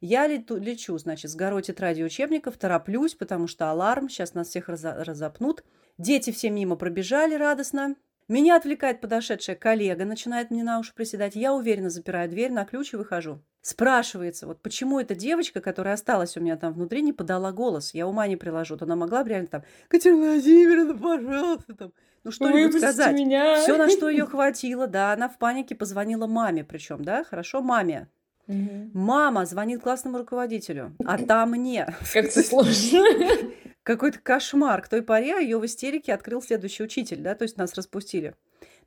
Я 0.01 0.27
лету, 0.27 0.57
лечу, 0.57 0.97
значит, 0.99 1.31
с 1.31 1.35
горой 1.35 1.63
тетради 1.63 2.03
учебников, 2.03 2.57
тороплюсь, 2.57 3.15
потому 3.15 3.47
что 3.47 3.71
аларм, 3.71 4.09
сейчас 4.09 4.35
нас 4.35 4.49
всех 4.49 4.69
разо- 4.69 5.05
разопнут. 5.05 5.63
Дети 5.99 6.31
все 6.31 6.49
мимо 6.51 6.77
пробежали 6.77 7.35
радостно. 7.35 7.97
Меня 8.27 8.57
отвлекает 8.57 9.01
подошедшая 9.01 9.57
коллега, 9.57 10.05
начинает 10.05 10.51
мне 10.51 10.63
на 10.63 10.79
уши 10.79 10.95
приседать. 10.95 11.35
Я 11.35 11.53
уверенно 11.53 11.91
запираю 11.91 12.31
дверь 12.31 12.53
на 12.53 12.65
ключ 12.65 12.95
и 12.95 12.97
выхожу. 12.97 13.43
Спрашивается, 13.61 14.47
вот 14.47 14.63
почему 14.63 15.01
эта 15.01 15.15
девочка, 15.15 15.61
которая 15.61 15.95
осталась 15.95 16.37
у 16.37 16.41
меня 16.41 16.57
там 16.57 16.73
внутри, 16.73 17.03
не 17.03 17.13
подала 17.13 17.53
голос? 17.53 17.93
Я 17.93 18.07
ума 18.07 18.27
не 18.27 18.37
приложу. 18.37 18.79
Она 18.81 18.97
могла 18.97 19.25
бы 19.25 19.31
реально 19.31 19.49
там, 19.49 19.65
Катерина 19.89 20.33
Владимировна, 20.33 20.97
пожалуйста, 20.97 21.75
там, 21.75 21.93
ну 22.25 22.31
что-нибудь 22.31 22.79
сказать. 22.79 23.15
меня. 23.17 23.57
Все, 23.57 23.77
на 23.77 23.91
что 23.91 24.09
ее 24.09 24.25
хватило, 24.27 24.87
да, 24.87 25.13
она 25.13 25.29
в 25.29 25.37
панике 25.37 25.75
позвонила 25.75 26.27
маме, 26.27 26.65
причем, 26.65 27.05
да, 27.05 27.25
хорошо, 27.25 27.61
маме. 27.61 28.09
Мгм. 28.51 28.91
Мама 28.95 29.47
звонит 29.47 29.81
классному 29.81 30.19
руководителю, 30.19 30.93
а 31.05 31.19
там 31.19 31.51
мне. 31.53 31.95
Как-то 32.13 32.43
сложно. 32.43 33.01
Какой-то 33.83 34.19
кошмар. 34.19 34.83
К 34.83 34.89
той 34.89 35.03
поре 35.03 35.41
ее 35.43 35.59
в 35.59 35.65
истерике 35.65 36.13
открыл 36.13 36.43
следующий 36.43 36.83
учитель, 36.83 37.19
да, 37.21 37.35
то 37.35 37.45
есть 37.45 37.57
нас 37.57 37.75
распустили. 37.75 38.35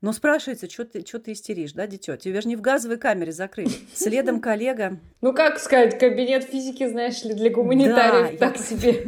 Но 0.02 0.12
спрашивается, 0.12 0.70
что 0.70 0.84
ты, 0.86 1.02
чё 1.02 1.18
ты 1.18 1.32
истеришь, 1.32 1.72
да, 1.74 1.88
дитё? 1.88 2.18
Тебя 2.18 2.42
же 2.42 2.50
не 2.50 2.58
в 2.58 2.62
газовой 2.62 2.98
камере 2.98 3.32
закрыли. 3.32 3.72
Следом 3.94 4.40
коллега. 4.42 5.00
Ну, 5.22 5.34
как 5.34 5.60
сказать, 5.60 5.98
кабинет 5.98 6.44
физики, 6.44 6.88
знаешь 6.88 7.24
ли, 7.24 7.34
для 7.34 7.50
гуманитариев 7.50 8.38
Да, 8.38 8.50
так 8.50 8.58
я- 8.58 8.64
себе. 8.64 9.06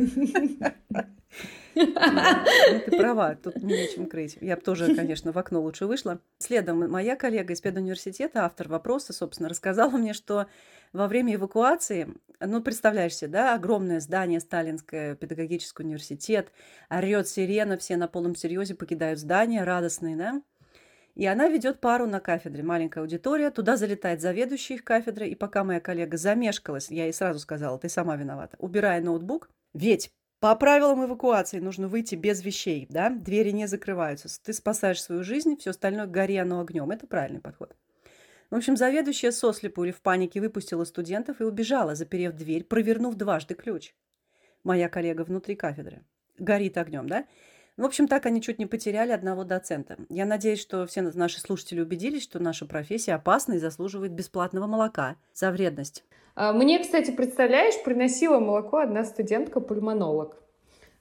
Ну, 1.76 2.80
ты 2.86 2.98
права, 2.98 3.36
тут 3.36 3.58
не 3.58 3.74
нечем 3.74 4.08
крыть. 4.08 4.38
Я 4.42 4.56
бы 4.56 4.62
тоже, 4.62 4.96
конечно, 4.96 5.32
в 5.32 5.38
окно 5.38 5.62
лучше 5.62 5.86
вышла. 5.86 6.20
Следом 6.40 6.90
моя 6.90 7.16
коллега 7.16 7.54
из 7.54 7.62
педуниверситета, 7.62 8.46
автор 8.46 8.70
вопроса, 8.70 9.14
собственно, 9.14 9.50
рассказала 9.50 9.92
мне, 9.92 10.14
что 10.14 10.48
во 10.94 11.08
время 11.08 11.36
эвакуации, 11.36 12.08
ну, 12.40 12.62
представляешь 12.62 13.16
себе, 13.16 13.32
да, 13.32 13.56
огромное 13.56 14.00
здание 14.00 14.40
сталинское, 14.40 15.16
педагогический 15.16 15.84
университет, 15.84 16.52
орет 16.90 17.28
сирена, 17.28 17.78
все 17.78 17.98
на 17.98 18.08
полном 18.08 18.36
серьезе 18.36 18.76
покидают 18.76 19.20
здание, 19.20 19.64
радостные, 19.64 20.16
да, 20.16 20.42
и 21.16 21.26
она 21.26 21.48
ведет 21.48 21.80
пару 21.80 22.08
на 22.08 22.20
кафедре, 22.20 22.62
маленькая 22.64 23.00
аудитория, 23.00 23.50
туда 23.50 23.78
залетает 23.78 24.22
заведующий 24.22 24.76
их 24.76 24.84
кафедры, 24.84 25.28
и 25.28 25.36
пока 25.36 25.64
моя 25.64 25.80
коллега 25.80 26.18
замешкалась, 26.18 26.92
я 26.92 27.06
ей 27.06 27.14
сразу 27.14 27.40
сказала, 27.40 27.80
ты 27.80 27.90
сама 27.90 28.16
виновата, 28.18 28.58
убирая 28.60 29.02
ноутбук, 29.02 29.50
ведь 29.74 30.12
по 30.40 30.56
правилам 30.56 31.06
эвакуации 31.06 31.60
нужно 31.60 31.88
выйти 31.88 32.16
без 32.16 32.44
вещей, 32.44 32.88
да, 32.90 33.10
двери 33.10 33.52
не 33.52 33.68
закрываются, 33.68 34.28
ты 34.44 34.54
спасаешь 34.54 35.02
свою 35.02 35.24
жизнь, 35.24 35.58
все 35.58 35.72
остальное 35.72 36.08
гори 36.08 36.38
оно 36.38 36.60
огнем, 36.60 36.92
это 36.92 37.08
правильный 37.08 37.42
подход. 37.42 37.76
В 38.52 38.56
общем, 38.56 38.78
заведующая 38.78 39.32
сослепу 39.32 39.84
или 39.84 39.92
в 39.92 40.02
панике 40.02 40.40
выпустила 40.40 40.84
студентов 40.84 41.42
и 41.42 41.44
убежала, 41.44 41.96
заперев 41.96 42.34
дверь, 42.34 42.64
провернув 42.64 43.16
дважды 43.16 43.56
ключ. 43.56 43.96
Моя 44.64 44.88
коллега 44.88 45.24
внутри 45.24 45.56
кафедры. 45.56 46.04
Горит 46.38 46.78
огнем, 46.78 47.10
да? 47.10 47.26
В 47.78 47.84
общем, 47.84 48.08
так 48.08 48.26
они 48.26 48.42
чуть 48.42 48.58
не 48.58 48.66
потеряли 48.66 49.12
одного 49.12 49.44
доцента. 49.44 49.98
Я 50.08 50.26
надеюсь, 50.26 50.62
что 50.62 50.86
все 50.86 51.02
наши 51.02 51.42
слушатели 51.42 51.82
убедились, 51.82 52.24
что 52.24 52.40
наша 52.40 52.66
профессия 52.66 53.16
опасна 53.16 53.54
и 53.54 53.60
заслуживает 53.60 54.14
бесплатного 54.14 54.66
молока 54.66 55.18
за 55.34 55.52
вредность. 55.52 56.06
А, 56.36 56.54
Мне, 56.54 56.80
кстати, 56.80 57.12
представляешь, 57.12 57.84
приносила 57.84 58.40
молоко 58.40 58.78
одна 58.78 59.04
студентка-пульмонолог. 59.04 60.38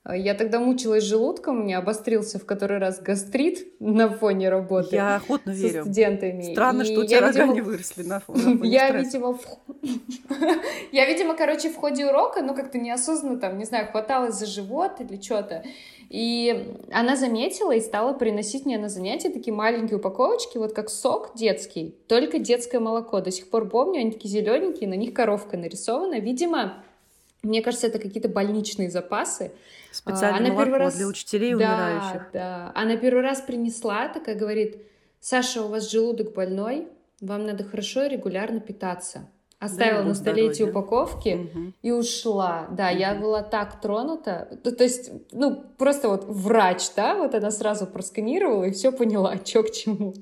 А, 0.05 0.15
Я 0.17 0.35
тогда 0.35 0.61
мучилась 0.61 1.03
желудком, 1.05 1.61
у 1.61 1.63
меня 1.65 1.79
обострился 1.79 2.39
в 2.39 2.45
который 2.45 2.77
раз 2.79 3.01
гастрит 3.01 3.81
на 3.81 4.11
фоне 4.11 4.51
работы 4.51 4.97
Я 4.97 5.17
охотно 5.17 5.55
со 5.55 5.61
верю. 5.61 5.83
студентами. 5.83 6.53
Странно, 6.53 6.83
И 6.83 6.85
что 6.85 7.01
у 7.01 7.05
тебя 7.07 7.21
рога 7.21 7.33
видимо, 7.33 7.55
не 7.55 7.61
выросли 7.63 8.03
на 8.03 8.19
фо- 8.19 8.37
на 8.37 8.59
фоне 8.59 8.69
Я, 8.71 8.91
видимо, 8.91 9.39
я, 10.93 11.07
видимо, 11.07 11.35
короче, 11.35 11.71
в 11.71 11.77
ходе 11.77 12.07
урока, 12.07 12.43
ну, 12.43 12.55
как-то 12.55 12.79
неосознанно, 12.79 13.39
там, 13.41 13.59
не 13.59 13.65
знаю, 13.65 13.89
хваталась 13.91 14.35
за 14.35 14.47
живот 14.47 14.93
или 15.01 15.21
что-то. 15.21 15.65
И 16.11 16.77
она 16.93 17.17
заметила 17.17 17.73
и 17.73 17.81
стала 17.81 18.13
приносить 18.13 18.67
мне 18.67 18.79
на 18.79 18.89
занятия 18.89 19.31
такие 19.31 19.55
маленькие 19.55 19.97
упаковочки, 19.97 20.59
вот 20.59 20.73
как 20.75 20.91
сок 20.91 21.33
детский, 21.35 21.97
только 22.09 22.39
детское 22.39 22.79
молоко. 22.79 23.21
До 23.21 23.31
сих 23.31 23.49
пор 23.51 23.69
помню, 23.69 24.01
они 24.01 24.13
такие 24.13 24.29
зелененькие, 24.31 24.89
на 24.89 24.95
них 24.95 25.15
коровка 25.15 25.57
нарисована. 25.57 26.21
Видимо, 26.21 26.85
мне 27.45 27.63
кажется, 27.63 27.87
это 27.87 27.99
какие-то 27.99 28.29
больничные 28.29 28.91
запасы. 28.91 29.53
Специальное 29.93 30.39
она 30.41 30.49
молоко 30.51 30.65
первый 30.65 30.79
раз- 30.81 30.97
для 30.97 31.07
учителей 31.07 31.51
да, 31.55 31.57
умирающих. 31.57 32.23
да. 32.33 32.73
Она 32.75 32.97
первый 32.97 33.23
раз 33.23 33.41
принесла, 33.41 34.09
такая 34.09 34.35
говорит, 34.35 34.79
Саша, 35.21 35.63
у 35.63 35.69
вас 35.69 35.91
желудок 35.91 36.33
больной, 36.35 36.89
вам 37.21 37.47
надо 37.47 37.65
хорошо 37.65 38.05
и 38.05 38.09
регулярно 38.09 38.61
питаться. 38.61 39.29
Оставила 39.61 40.01
Дай 40.01 40.09
на 40.09 40.15
столе 40.15 40.49
эти 40.49 40.63
упаковки 40.63 41.29
Мгм. 41.29 41.75
и 41.81 41.91
ушла. 41.91 42.67
Да, 42.73 42.91
я 42.91 43.15
Мгм. 43.15 43.23
была 43.23 43.43
так 43.43 43.81
тронута. 43.81 44.59
То, 44.63 44.73
то 44.73 44.85
есть, 44.85 45.11
ну, 45.33 45.65
просто 45.79 46.09
вот 46.11 46.25
врач, 46.25 46.83
да, 46.97 47.15
вот 47.15 47.35
она 47.35 47.51
сразу 47.51 47.87
просканировала 47.87 48.65
и 48.65 48.73
все 48.73 48.93
поняла, 48.93 49.37
что 49.45 49.63
к 49.63 49.71
чему. 49.71 50.13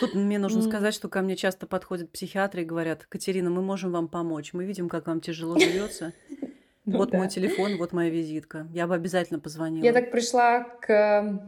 Тут 0.00 0.14
мне 0.14 0.38
нужно 0.40 0.60
М. 0.60 0.68
сказать, 0.68 0.94
что 0.94 1.08
ко 1.08 1.20
мне 1.22 1.36
часто 1.36 1.66
подходят 1.68 2.10
психиатры 2.10 2.62
и 2.62 2.64
говорят, 2.64 3.04
Катерина, 3.08 3.50
мы 3.50 3.62
можем 3.62 3.92
вам 3.92 4.08
помочь. 4.08 4.52
Мы 4.52 4.64
видим, 4.64 4.88
как 4.88 5.06
вам 5.06 5.20
тяжело 5.20 5.56
живется. 5.58 6.12
Ну 6.84 6.98
Вот 6.98 7.10
да. 7.10 7.18
мой 7.18 7.28
телефон, 7.28 7.76
вот 7.78 7.92
моя 7.92 8.10
визитка. 8.10 8.66
Я 8.72 8.86
бы 8.86 8.94
обязательно 8.94 9.38
позвонила. 9.38 9.84
Я 9.84 9.92
так 9.92 10.10
пришла 10.10 10.64
к, 10.80 11.40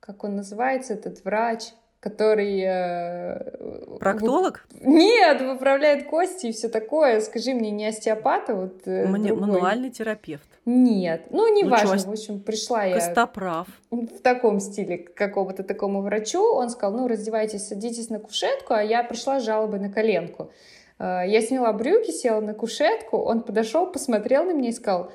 как 0.00 0.24
он 0.24 0.36
называется, 0.36 0.92
этот 0.94 1.24
врач, 1.24 1.64
который... 2.00 2.60
э, 2.62 3.98
Проктолог? 3.98 4.66
вы- 4.70 4.80
Нет, 4.92 5.40
выправляет 5.40 6.06
кости 6.08 6.46
и 6.48 6.52
все 6.52 6.68
такое. 6.68 7.20
Скажи 7.20 7.54
мне, 7.54 7.70
не 7.70 7.86
остеопат, 7.86 8.50
а 8.50 8.54
вот 8.54 8.82
э, 8.86 9.06
Мне- 9.06 9.28
другой? 9.28 9.46
мануальный 9.48 9.90
терапевт. 9.90 10.46
Нет, 10.66 11.26
ну 11.30 11.48
неважно. 11.52 11.98
чё, 11.98 12.04
в 12.08 12.10
общем, 12.12 12.40
пришла 12.40 12.84
я 12.84 12.94
Костоправ. 12.96 13.66
в 13.90 14.18
таком 14.22 14.60
стиле 14.60 14.98
к 14.98 15.14
какому-то 15.14 15.62
такому 15.64 16.02
врачу. 16.02 16.42
Он 16.42 16.68
сказал, 16.70 16.96
ну 16.98 17.08
раздевайтесь, 17.08 17.66
садитесь 17.66 18.10
на 18.10 18.18
кушетку, 18.20 18.74
а 18.74 18.82
я 18.82 19.02
пришла 19.04 19.40
с 19.40 19.44
жалобой 19.44 19.80
на 19.80 19.90
коленку. 19.90 20.50
Э, 20.98 21.22
Я 21.26 21.40
сняла 21.40 21.72
брюки, 21.72 22.10
села 22.10 22.40
на 22.40 22.54
кушетку, 22.54 23.18
он 23.18 23.42
подошел, 23.42 23.90
посмотрел 23.90 24.44
на 24.44 24.52
меня 24.52 24.70
и 24.70 24.72
сказал, 24.72 25.12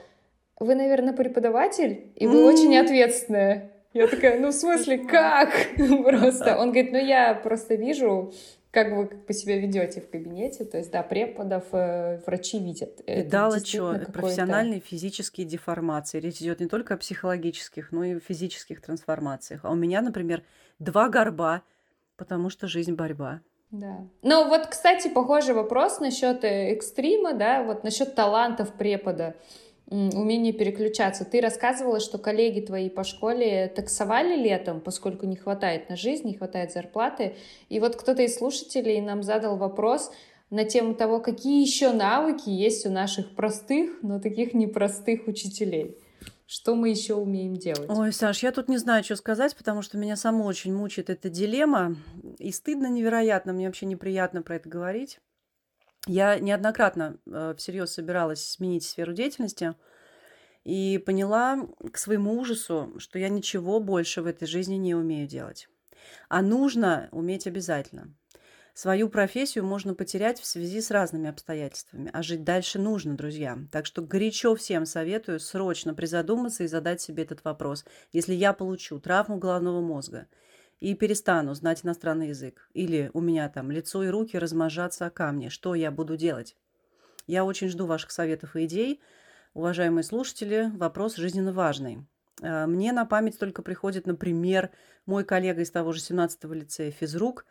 вы, 0.60 0.76
наверное, 0.76 1.14
преподаватель, 1.14 2.12
и 2.16 2.28
вы 2.28 2.46
очень 2.46 2.76
ответственная. 2.78 3.72
Я 3.94 4.08
такая, 4.08 4.40
ну 4.40 4.50
в 4.50 4.54
смысле, 4.54 5.00
как? 5.00 5.50
Просто. 5.78 6.58
Он 6.58 6.72
говорит, 6.72 6.92
ну 6.92 7.00
я 7.00 7.34
просто 7.34 7.76
вижу, 7.76 8.34
как 8.72 8.92
вы 8.92 9.08
по 9.08 9.34
себя 9.34 9.58
ведете 9.58 10.02
в 10.02 10.10
кабинете. 10.10 10.66
То 10.66 10.78
есть, 10.78 10.92
да, 10.92 11.02
преподов 11.04 11.64
э, 11.72 12.20
врачи 12.26 12.60
видят. 12.60 13.00
И 13.02 13.24
дало 13.24 13.60
что? 13.60 14.00
Профессиональные 14.14 14.82
физические 14.82 15.48
деформации. 15.48 16.20
Речь 16.20 16.42
идет 16.42 16.60
не 16.60 16.68
только 16.68 16.94
о 16.94 16.98
психологических, 16.98 17.92
но 17.92 18.04
и 18.04 18.20
физических 18.20 18.82
трансформациях. 18.82 19.62
А 19.64 19.72
у 19.72 19.76
меня, 19.76 20.02
например, 20.02 20.44
два 20.80 21.10
горба, 21.10 21.64
потому 22.18 22.50
что 22.50 22.68
жизнь 22.68 22.94
борьба. 22.94 23.42
Да. 23.72 24.08
Ну 24.22 24.48
вот, 24.48 24.68
кстати, 24.68 25.10
похожий 25.10 25.54
вопрос 25.54 26.00
насчет 26.00 26.44
э, 26.44 26.72
экстрима, 26.72 27.34
да, 27.34 27.64
вот 27.64 27.84
насчет 27.84 28.16
талантов 28.16 28.74
препода, 28.74 29.36
умение 29.90 30.54
переключаться. 30.54 31.26
Ты 31.26 31.42
рассказывала, 31.42 32.00
что 32.00 32.18
коллеги 32.18 32.62
твои 32.62 32.90
по 32.90 33.04
школе 33.04 33.72
таксовали 33.74 34.36
летом, 34.36 34.82
поскольку 34.82 35.26
не 35.26 35.36
хватает 35.36 35.90
на 35.90 35.96
жизнь, 35.96 36.28
не 36.28 36.36
хватает 36.36 36.72
зарплаты. 36.72 37.36
И 37.70 37.80
вот 37.80 37.96
кто-то 37.96 38.22
из 38.22 38.38
слушателей 38.38 39.02
нам 39.02 39.24
задал 39.24 39.58
вопрос 39.58 40.12
на 40.50 40.64
тему 40.64 40.94
того, 40.94 41.20
какие 41.20 41.62
еще 41.62 41.92
навыки 41.92 42.50
есть 42.50 42.86
у 42.86 42.90
наших 42.90 43.36
простых, 43.36 44.00
но 44.02 44.20
таких 44.20 44.54
непростых 44.54 45.28
учителей. 45.28 45.98
Что 46.48 46.76
мы 46.76 46.90
еще 46.90 47.16
умеем 47.16 47.58
делать? 47.58 47.90
Ой, 47.90 48.14
Саш, 48.14 48.42
я 48.42 48.54
тут 48.54 48.70
не 48.70 48.78
знаю, 48.78 49.04
что 49.04 49.18
сказать, 49.18 49.54
потому 49.54 49.82
что 49.82 49.98
меня 49.98 50.16
саму 50.16 50.46
очень 50.46 50.74
мучает 50.74 51.10
эта 51.10 51.30
дилемма. 51.30 51.98
И 52.40 52.54
стыдно 52.54 52.88
невероятно, 52.88 53.52
мне 53.52 53.68
вообще 53.68 53.86
неприятно 53.86 54.42
про 54.42 54.56
это 54.56 54.70
говорить. 54.70 55.20
Я 56.08 56.40
неоднократно 56.40 57.18
э, 57.26 57.54
всерьез 57.58 57.92
собиралась 57.92 58.48
сменить 58.48 58.86
сферу 58.86 59.12
деятельности 59.12 59.76
и 60.64 61.04
поняла 61.06 61.68
к 61.92 61.98
своему 61.98 62.40
ужасу, 62.40 62.94
что 62.98 63.20
я 63.20 63.28
ничего 63.28 63.82
больше 63.82 64.22
в 64.22 64.26
этой 64.26 64.48
жизни 64.48 64.76
не 64.76 64.96
умею 64.96 65.28
делать. 65.28 65.68
А 66.30 66.42
нужно 66.42 67.10
уметь 67.12 67.46
обязательно. 67.46 68.16
Свою 68.78 69.10
профессию 69.10 69.66
можно 69.66 69.96
потерять 69.96 70.40
в 70.40 70.46
связи 70.46 70.82
с 70.82 70.92
разными 70.92 71.28
обстоятельствами, 71.28 72.12
а 72.14 72.22
жить 72.22 72.44
дальше 72.44 72.78
нужно, 72.78 73.18
друзья. 73.18 73.58
Так 73.72 73.88
что 73.88 74.04
горячо 74.04 74.54
всем 74.54 74.86
советую 74.86 75.40
срочно 75.40 75.96
призадуматься 75.96 76.64
и 76.64 76.68
задать 76.68 77.02
себе 77.02 77.24
этот 77.24 77.44
вопрос. 77.44 77.86
Если 78.14 78.36
я 78.36 78.54
получу 78.54 79.00
травму 79.00 79.38
головного 79.40 79.82
мозга 79.82 80.28
и 80.80 80.94
перестану 80.94 81.56
знать 81.56 81.84
иностранный 81.84 82.28
язык, 82.28 82.70
или 82.76 83.10
у 83.16 83.20
меня 83.20 83.50
там 83.50 83.72
лицо 83.72 84.04
и 84.04 84.10
руки 84.10 84.38
размажатся 84.38 85.08
о 85.08 85.10
камни, 85.10 85.50
что 85.50 85.74
я 85.74 85.90
буду 85.90 86.16
делать? 86.16 86.56
Я 87.26 87.46
очень 87.46 87.70
жду 87.70 87.88
ваших 87.88 88.12
советов 88.12 88.56
и 88.56 88.66
идей. 88.66 89.02
Уважаемые 89.56 90.04
слушатели, 90.04 90.70
вопрос 90.76 91.16
жизненно 91.16 91.52
важный. 91.52 92.06
А, 92.44 92.68
Мне 92.68 92.92
на 92.92 93.08
память 93.08 93.40
только 93.40 93.64
приходит, 93.64 94.06
например, 94.06 94.70
мой 95.08 95.24
коллега 95.24 95.64
из 95.64 95.72
того 95.72 95.94
же 95.94 96.00
17-го 96.00 96.54
лицея 96.54 96.92
физрук, 96.92 97.48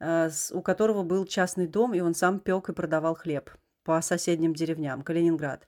у 0.00 0.62
которого 0.62 1.02
был 1.02 1.24
частный 1.24 1.66
дом, 1.66 1.94
и 1.94 2.00
он 2.00 2.14
сам 2.14 2.40
пек 2.40 2.68
и 2.68 2.72
продавал 2.72 3.14
хлеб 3.14 3.50
по 3.84 4.00
соседним 4.02 4.54
деревням, 4.54 5.02
Калининград. 5.02 5.66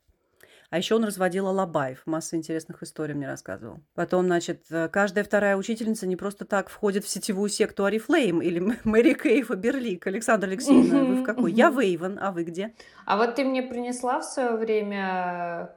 А 0.70 0.76
еще 0.76 0.96
он 0.96 1.04
разводил 1.04 1.48
Алабаев. 1.48 2.02
Масса 2.04 2.36
интересных 2.36 2.82
историй 2.82 3.14
мне 3.14 3.26
рассказывал. 3.26 3.80
Потом, 3.94 4.26
значит, 4.26 4.66
э, 4.70 4.88
каждая 4.88 5.24
вторая 5.24 5.56
учительница 5.56 6.06
не 6.06 6.14
просто 6.14 6.44
так 6.44 6.68
входит 6.68 7.04
в 7.04 7.08
сетевую 7.08 7.48
секту 7.48 7.86
Арифлейм 7.86 8.42
или 8.42 8.58
Мэри 8.84 9.14
Кейфа 9.14 9.56
Берлик. 9.56 10.06
Александр 10.06 10.48
Алексеевна, 10.48 11.04
вы 11.04 11.22
в 11.22 11.24
какой? 11.24 11.52
Я 11.52 11.70
Вейвен, 11.70 12.18
а 12.20 12.32
вы 12.32 12.44
где? 12.44 12.74
А 13.06 13.16
вот 13.16 13.36
ты 13.36 13.44
мне 13.44 13.62
принесла 13.62 14.20
в 14.20 14.24
свое 14.24 14.56
время 14.56 15.74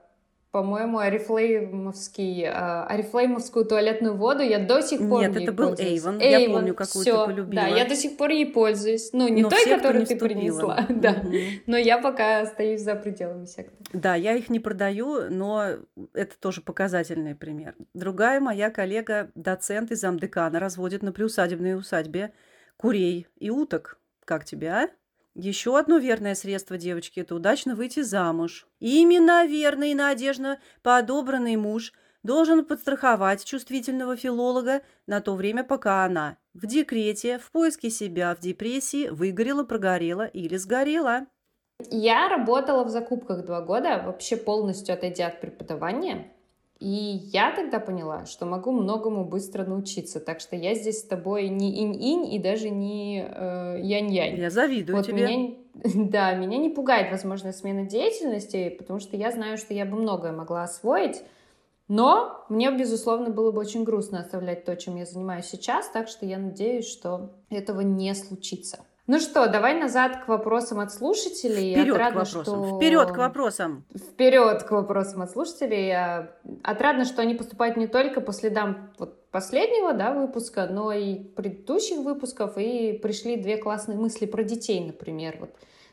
по-моему, 0.52 1.00
орифлеймовский, 1.00 2.44
э, 2.44 2.50
орифлеймовскую 2.50 3.66
туалетную 3.66 4.16
воду 4.16 4.42
я 4.42 4.60
до 4.60 4.82
сих 4.82 5.00
пор 5.00 5.22
Нет, 5.22 5.38
это 5.38 5.54
был 5.54 5.76
Эйвон. 5.78 6.20
Я 6.20 6.50
помню, 6.50 6.74
какую 6.74 7.04
всё, 7.04 7.26
ты 7.26 7.34
полюбила. 7.34 7.64
Да, 7.64 7.68
я 7.68 7.86
до 7.86 7.96
сих 7.96 8.18
пор 8.18 8.32
ей 8.32 8.46
пользуюсь. 8.46 9.14
Ну, 9.14 9.30
не 9.30 9.44
Но 9.44 9.50
той, 9.50 9.60
секту 9.60 9.78
которую 9.78 10.02
не 10.02 10.06
ты 10.06 10.16
вступила. 10.16 10.40
принесла, 10.40 10.86
да. 10.90 11.24
Но 11.68 11.78
я 11.78 12.00
пока 12.00 12.42
остаюсь 12.42 12.82
за 12.82 12.96
пределами 12.96 13.46
секты. 13.46 13.74
Да, 13.94 14.16
я 14.16 14.36
их 14.36 14.50
не 14.50 14.60
продаю, 14.60 15.30
но 15.30 15.78
это 16.14 16.40
тоже 16.40 16.62
показательный 16.62 17.34
пример. 17.36 17.76
Другая 17.94 18.42
моя 18.42 18.70
коллега, 18.70 19.32
доцент 19.36 19.92
из 19.92 20.04
Амдекана, 20.04 20.60
разводит 20.60 21.02
на 21.02 21.14
приусадебной 21.14 21.76
усадьбе 21.78 22.34
курей 22.76 23.28
и 23.38 23.50
уток. 23.50 23.98
Как 24.26 24.44
тебе, 24.44 24.70
а? 24.70 24.90
Еще 25.34 25.78
одно 25.78 25.98
верное 25.98 26.36
средство, 26.36 26.78
девочки, 26.78 27.22
это 27.22 27.36
удачно 27.36 27.74
выйти 27.74 28.02
замуж. 28.02 28.68
Именно 28.80 29.46
верный 29.46 29.92
и 29.92 29.96
надежно 29.96 30.60
подобранный 30.84 31.56
муж 31.56 31.94
должен 32.24 32.66
подстраховать 32.66 33.46
чувствительного 33.46 34.18
филолога 34.18 34.82
на 35.08 35.22
то 35.22 35.36
время, 35.36 35.64
пока 35.64 36.04
она 36.04 36.38
в 36.54 36.66
декрете, 36.66 37.40
в 37.40 37.50
поиске 37.52 37.90
себя, 37.90 38.36
в 38.36 38.40
депрессии, 38.40 39.08
выгорела, 39.08 39.64
прогорела 39.64 40.26
или 40.26 40.58
сгорела. 40.58 41.28
Я 41.90 42.28
работала 42.28 42.84
в 42.84 42.90
закупках 42.90 43.46
два 43.46 43.62
года, 43.62 44.04
вообще 44.06 44.36
полностью 44.36 44.94
отойдя 44.94 45.28
от 45.28 45.40
преподавания. 45.40 46.32
И 46.82 47.30
я 47.32 47.56
тогда 47.56 47.80
поняла, 47.80 48.26
что 48.26 48.48
могу 48.48 48.72
многому 48.72 49.24
быстро 49.24 49.64
научиться. 49.64 50.20
Так 50.20 50.40
что 50.40 50.56
я 50.56 50.74
здесь 50.74 51.02
с 51.02 51.04
тобой 51.04 51.48
не 51.48 51.80
инь-инь 51.80 52.34
и 52.34 52.40
даже 52.40 52.72
не 52.72 53.24
э, 53.24 53.80
янь-янь. 53.84 54.36
Я 54.40 54.50
завидую 54.50 54.98
Вот 54.98 55.06
тебе. 55.06 55.28
меня, 55.28 55.56
да, 56.10 56.34
меня 56.34 56.58
не 56.58 56.70
пугает 56.70 57.12
возможная 57.12 57.52
смена 57.52 57.86
деятельности, 57.86 58.76
потому 58.80 59.00
что 59.00 59.16
я 59.16 59.30
знаю, 59.30 59.60
что 59.60 59.76
я 59.76 59.86
бы 59.86 59.96
многое 59.96 60.32
могла 60.32 60.64
освоить. 60.64 61.22
Но 61.88 62.44
мне, 62.50 62.72
безусловно, 62.72 63.30
было 63.30 63.52
бы 63.52 63.62
очень 63.62 63.84
грустно 63.84 64.22
оставлять 64.22 64.66
то, 64.66 64.76
чем 64.76 64.96
я 64.96 65.06
занимаюсь 65.06 65.46
сейчас, 65.46 65.88
так 65.88 66.08
что 66.08 66.26
я 66.26 66.40
надеюсь, 66.40 66.88
что 66.88 67.30
этого 67.52 67.82
не 67.82 68.16
случится. 68.16 68.80
Ну 69.08 69.20
что, 69.20 69.48
давай 69.48 69.80
назад 69.80 70.24
к 70.24 70.28
вопросам 70.28 70.80
от 70.80 70.94
слушателей. 70.94 71.74
Вперед 71.74 71.94
к 71.94 72.00
Отрадно, 72.00 72.20
вопросам. 72.24 72.44
что- 72.44 72.78
Вперед 72.78 73.12
к 73.12 73.18
вопросам. 73.18 73.86
Вперед 73.96 74.64
к 74.64 74.72
вопросам 74.72 75.22
от 75.24 75.32
слушателей. 75.32 75.94
Отрадно, 76.64 77.06
что 77.06 77.22
они 77.22 77.34
поступают 77.34 77.78
не 77.78 77.88
только 77.88 78.22
по 78.22 78.32
следам 78.32 78.92
вот 79.00 79.26
последнего 79.32 79.94
да, 79.94 80.14
выпуска, 80.14 80.68
но 80.68 80.94
и 80.94 81.16
предыдущих 81.16 81.98
выпусков, 82.00 82.58
и 82.58 82.94
пришли 82.94 83.38
две 83.38 83.58
классные 83.58 83.98
мысли 83.98 84.26
про 84.28 84.44
детей, 84.44 84.80
например. 84.86 85.38
Вот 85.40 85.50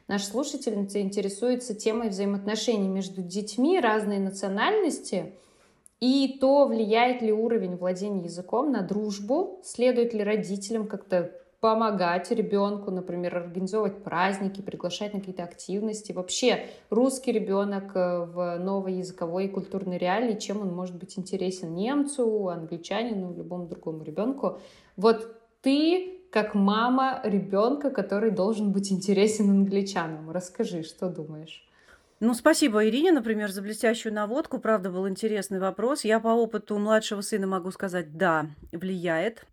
наша 0.07 0.27
слушательница 0.27 1.00
интересуется 1.00 1.75
темой 1.75 2.11
взаимоотношений 2.11 2.88
между 2.88 3.23
детьми 3.23 3.81
разной 3.81 4.19
национальности 4.19 5.33
и 5.99 6.37
то, 6.41 6.67
влияет 6.67 7.23
ли 7.23 7.33
уровень 7.33 7.77
владения 7.77 8.25
языком 8.25 8.71
на 8.71 8.83
дружбу, 8.83 9.61
следует 9.65 10.12
ли 10.15 10.23
родителям 10.23 10.87
как-то 10.87 11.33
помогать 11.61 12.31
ребенку, 12.31 12.91
например, 12.91 13.37
организовывать 13.37 14.05
праздники, 14.05 14.61
приглашать 14.61 15.12
на 15.12 15.21
какие-то 15.21 15.43
активности. 15.43 16.12
Вообще, 16.12 16.67
русский 16.88 17.33
ребенок 17.33 17.97
э, 17.97 18.25
в 18.25 18.59
новой 18.59 18.95
языковой 18.95 19.47
и 19.47 19.49
культурной 19.49 19.99
реалии, 19.99 20.38
чем 20.38 20.61
он 20.61 20.73
может 20.73 20.97
быть 20.97 21.19
интересен 21.19 21.75
немцу, 21.75 22.49
англичанину, 22.49 23.35
любому 23.35 23.67
другому 23.67 24.05
ребенку. 24.05 24.59
Вот 24.97 25.35
ты, 25.61 26.21
как 26.31 26.55
мама 26.55 27.21
ребенка, 27.25 27.91
который 27.91 28.31
должен 28.31 28.71
быть 28.71 28.93
интересен 28.93 29.50
англичанам, 29.50 30.31
расскажи, 30.31 30.85
что 30.85 31.09
думаешь? 31.09 31.64
Ну, 32.21 32.35
спасибо 32.35 32.85
Ирине, 32.87 33.12
например, 33.12 33.51
за 33.51 33.62
блестящую 33.62 34.12
наводку. 34.12 34.59
Правда, 34.59 34.90
был 34.90 35.09
интересный 35.09 35.61
вопрос. 35.61 36.05
Я 36.05 36.18
по 36.18 36.29
опыту 36.29 36.77
младшего 36.79 37.21
сына 37.21 37.47
могу 37.47 37.71
сказать, 37.71 38.16
да, 38.16 38.47
влияет. 38.73 39.47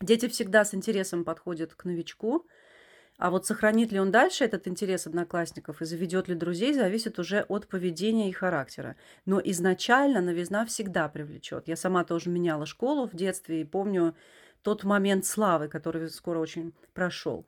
Дети 0.00 0.28
всегда 0.28 0.64
с 0.64 0.74
интересом 0.74 1.24
подходят 1.24 1.74
к 1.74 1.84
новичку. 1.84 2.46
А 3.18 3.32
вот 3.32 3.46
сохранит 3.46 3.90
ли 3.90 3.98
он 3.98 4.12
дальше 4.12 4.44
этот 4.44 4.68
интерес 4.68 5.08
одноклассников 5.08 5.82
и 5.82 5.84
заведет 5.84 6.28
ли 6.28 6.36
друзей, 6.36 6.72
зависит 6.72 7.18
уже 7.18 7.40
от 7.48 7.66
поведения 7.66 8.28
и 8.28 8.32
характера. 8.32 8.94
Но 9.26 9.40
изначально 9.42 10.20
новизна 10.20 10.64
всегда 10.66 11.08
привлечет. 11.08 11.66
Я 11.66 11.74
сама 11.74 12.04
тоже 12.04 12.30
меняла 12.30 12.64
школу 12.64 13.08
в 13.08 13.16
детстве 13.16 13.60
и 13.60 13.64
помню 13.64 14.14
тот 14.62 14.84
момент 14.84 15.26
славы, 15.26 15.66
который 15.66 16.08
скоро 16.10 16.38
очень 16.38 16.72
прошел. 16.94 17.44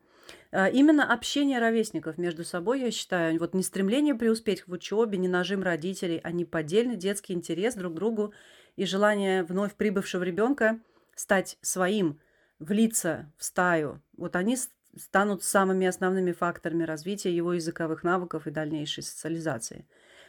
А, 0.50 0.68
Именно 0.68 1.12
общение 1.12 1.60
ровесников 1.60 2.18
между 2.18 2.44
собой, 2.44 2.80
я 2.80 2.90
считаю, 2.90 3.38
вот 3.38 3.54
не 3.54 3.62
стремление 3.62 4.16
преуспеть 4.16 4.66
в 4.66 4.72
учебе, 4.72 5.18
не 5.18 5.28
нажим 5.28 5.62
родителей, 5.62 6.20
а 6.24 6.32
неподдельный 6.32 6.96
детский 6.96 7.32
интерес 7.32 7.76
друг 7.76 7.92
к 7.92 7.96
другу 7.96 8.34
и 8.74 8.84
желание 8.84 9.44
вновь 9.44 9.74
прибывшего 9.74 10.24
ребенка 10.24 10.80
стать 11.14 11.58
своим, 11.60 12.18
влиться 12.60 13.28
в 13.36 13.44
стаю. 13.44 14.00
Вот 14.16 14.36
они 14.36 14.56
станут 14.96 15.42
самыми 15.42 15.86
основными 15.86 16.32
факторами 16.32 16.84
развития 16.84 17.34
его 17.34 17.54
языковых 17.54 18.04
навыков 18.04 18.46
и 18.46 18.50
дальнейшей 18.50 19.02
социализации. 19.02 19.86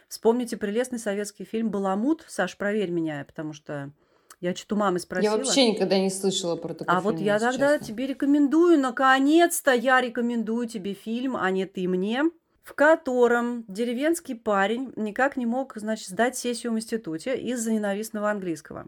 Вспомните 0.08 0.56
прелестный 0.56 0.98
советский 0.98 1.44
фильм 1.44 1.70
«Баламут». 1.70 2.24
Саш, 2.28 2.56
проверь 2.56 2.90
меня, 2.90 3.24
потому 3.26 3.52
что 3.52 3.92
я 4.40 4.54
что-то 4.54 4.74
у 4.74 4.78
мамы 4.78 4.98
спросила. 4.98 5.32
Я 5.32 5.38
вообще 5.38 5.70
никогда 5.70 5.98
не 5.98 6.10
слышала 6.10 6.56
про 6.56 6.74
такой 6.74 6.94
А 6.94 7.00
вот 7.00 7.14
фильм, 7.14 7.26
я 7.26 7.34
если 7.34 7.46
тогда 7.46 7.78
честно. 7.78 7.86
тебе 7.86 8.06
рекомендую, 8.08 8.78
наконец-то 8.78 9.72
я 9.72 10.00
рекомендую 10.00 10.66
тебе 10.66 10.94
фильм, 10.94 11.36
а 11.36 11.50
не 11.50 11.64
ты 11.64 11.86
мне, 11.86 12.24
в 12.62 12.74
котором 12.74 13.64
деревенский 13.68 14.34
парень 14.34 14.92
никак 14.96 15.36
не 15.36 15.46
мог, 15.46 15.72
значит, 15.76 16.08
сдать 16.08 16.36
сессию 16.36 16.72
в 16.72 16.76
институте 16.76 17.36
из-за 17.36 17.72
ненавистного 17.72 18.30
английского. 18.30 18.86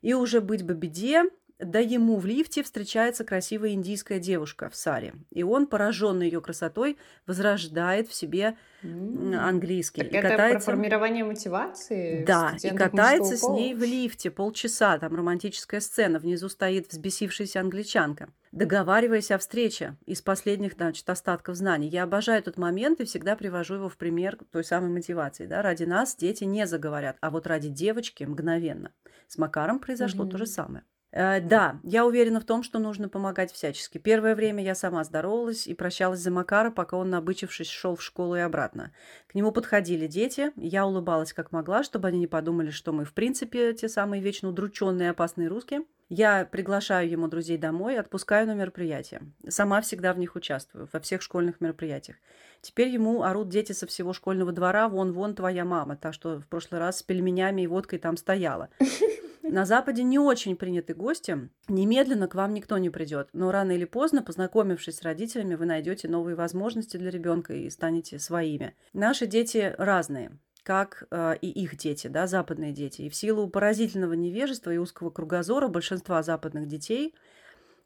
И 0.00 0.14
уже 0.14 0.40
быть 0.40 0.62
бы 0.62 0.74
беде, 0.74 1.24
да 1.58 1.80
ему 1.80 2.16
в 2.18 2.26
лифте 2.26 2.62
встречается 2.62 3.24
красивая 3.24 3.70
индийская 3.70 4.20
девушка 4.20 4.70
в 4.70 4.76
саре. 4.76 5.14
И 5.30 5.42
он, 5.42 5.66
пораженный 5.66 6.26
ее 6.26 6.40
красотой, 6.40 6.96
возрождает 7.26 8.08
в 8.08 8.14
себе 8.14 8.56
английский. 8.82 10.02
Так 10.02 10.12
и 10.12 10.16
это 10.16 10.28
про 10.28 10.36
катается... 10.36 10.70
формирование 10.70 11.24
мотивации? 11.24 12.24
Да, 12.24 12.54
и 12.62 12.70
катается 12.70 13.36
с 13.36 13.48
ней 13.48 13.74
в 13.74 13.82
лифте 13.82 14.30
полчаса, 14.30 14.98
там 14.98 15.16
романтическая 15.16 15.80
сцена, 15.80 16.20
внизу 16.20 16.48
стоит 16.48 16.92
взбесившаяся 16.92 17.60
англичанка, 17.60 18.28
договариваясь 18.52 19.32
о 19.32 19.38
встрече 19.38 19.96
из 20.06 20.22
последних, 20.22 20.74
значит, 20.74 21.10
остатков 21.10 21.56
знаний. 21.56 21.88
Я 21.88 22.04
обожаю 22.04 22.38
этот 22.38 22.56
момент 22.56 23.00
и 23.00 23.04
всегда 23.04 23.34
привожу 23.34 23.74
его 23.74 23.88
в 23.88 23.96
пример 23.96 24.38
той 24.52 24.62
самой 24.62 24.90
мотивации. 24.90 25.46
Да? 25.46 25.60
Ради 25.62 25.84
нас 25.84 26.14
дети 26.14 26.44
не 26.44 26.68
заговорят, 26.68 27.16
а 27.20 27.30
вот 27.30 27.48
ради 27.48 27.68
девочки 27.68 28.22
мгновенно. 28.22 28.92
С 29.26 29.38
Макаром 29.38 29.80
произошло 29.80 30.24
то 30.24 30.38
же 30.38 30.46
самое. 30.46 30.84
Э, 31.10 31.40
Да, 31.40 31.80
я 31.84 32.04
уверена 32.04 32.40
в 32.40 32.44
том, 32.44 32.62
что 32.62 32.78
нужно 32.78 33.08
помогать 33.08 33.52
всячески. 33.52 33.98
Первое 33.98 34.34
время 34.34 34.62
я 34.62 34.74
сама 34.74 35.04
здоровалась 35.04 35.66
и 35.66 35.74
прощалась 35.74 36.20
за 36.20 36.30
Макара, 36.30 36.70
пока 36.70 36.96
он, 36.96 37.10
набычившись, 37.10 37.68
шел 37.68 37.96
в 37.96 38.02
школу 38.02 38.36
и 38.36 38.40
обратно. 38.40 38.92
К 39.26 39.34
нему 39.34 39.52
подходили 39.52 40.06
дети, 40.06 40.52
я 40.56 40.86
улыбалась 40.86 41.32
как 41.32 41.52
могла, 41.52 41.82
чтобы 41.82 42.08
они 42.08 42.18
не 42.18 42.26
подумали, 42.26 42.70
что 42.70 42.92
мы, 42.92 43.04
в 43.04 43.14
принципе, 43.14 43.72
те 43.72 43.88
самые 43.88 44.22
вечно 44.22 44.48
удрученные 44.50 45.10
опасные 45.10 45.48
русские. 45.48 45.82
Я 46.10 46.46
приглашаю 46.46 47.10
ему 47.10 47.28
друзей 47.28 47.58
домой, 47.58 47.98
отпускаю 47.98 48.46
на 48.46 48.54
мероприятия. 48.54 49.20
Сама 49.46 49.82
всегда 49.82 50.14
в 50.14 50.18
них 50.18 50.36
участвую, 50.36 50.88
во 50.90 51.00
всех 51.00 51.20
школьных 51.20 51.60
мероприятиях. 51.60 52.16
Теперь 52.62 52.88
ему 52.88 53.22
орут 53.22 53.50
дети 53.50 53.72
со 53.72 53.86
всего 53.86 54.14
школьного 54.14 54.52
двора, 54.52 54.88
вон-вон 54.88 55.34
твоя 55.34 55.66
мама, 55.66 55.96
так 55.96 56.14
что 56.14 56.40
в 56.40 56.46
прошлый 56.46 56.80
раз 56.80 56.98
с 56.98 57.02
пельменями 57.02 57.62
и 57.62 57.66
водкой 57.66 57.98
там 57.98 58.16
стояла. 58.16 58.70
На 59.50 59.64
Западе 59.64 60.02
не 60.02 60.18
очень 60.18 60.56
приняты 60.56 60.92
гости. 60.92 61.48
Немедленно 61.68 62.28
к 62.28 62.34
вам 62.34 62.52
никто 62.52 62.76
не 62.76 62.90
придет. 62.90 63.30
Но 63.32 63.50
рано 63.50 63.72
или 63.72 63.86
поздно, 63.86 64.22
познакомившись 64.22 64.96
с 64.96 65.02
родителями, 65.02 65.54
вы 65.54 65.64
найдете 65.64 66.06
новые 66.06 66.36
возможности 66.36 66.98
для 66.98 67.10
ребенка 67.10 67.54
и 67.54 67.70
станете 67.70 68.18
своими. 68.18 68.74
Наши 68.92 69.26
дети 69.26 69.74
разные 69.78 70.38
как 70.64 71.04
э, 71.10 71.36
и 71.40 71.48
их 71.48 71.78
дети, 71.78 72.08
да, 72.08 72.26
западные 72.26 72.74
дети. 72.74 73.00
И 73.02 73.08
в 73.08 73.14
силу 73.14 73.48
поразительного 73.48 74.12
невежества 74.12 74.70
и 74.70 74.76
узкого 74.76 75.08
кругозора 75.08 75.68
большинства 75.68 76.22
западных 76.22 76.68
детей, 76.68 77.14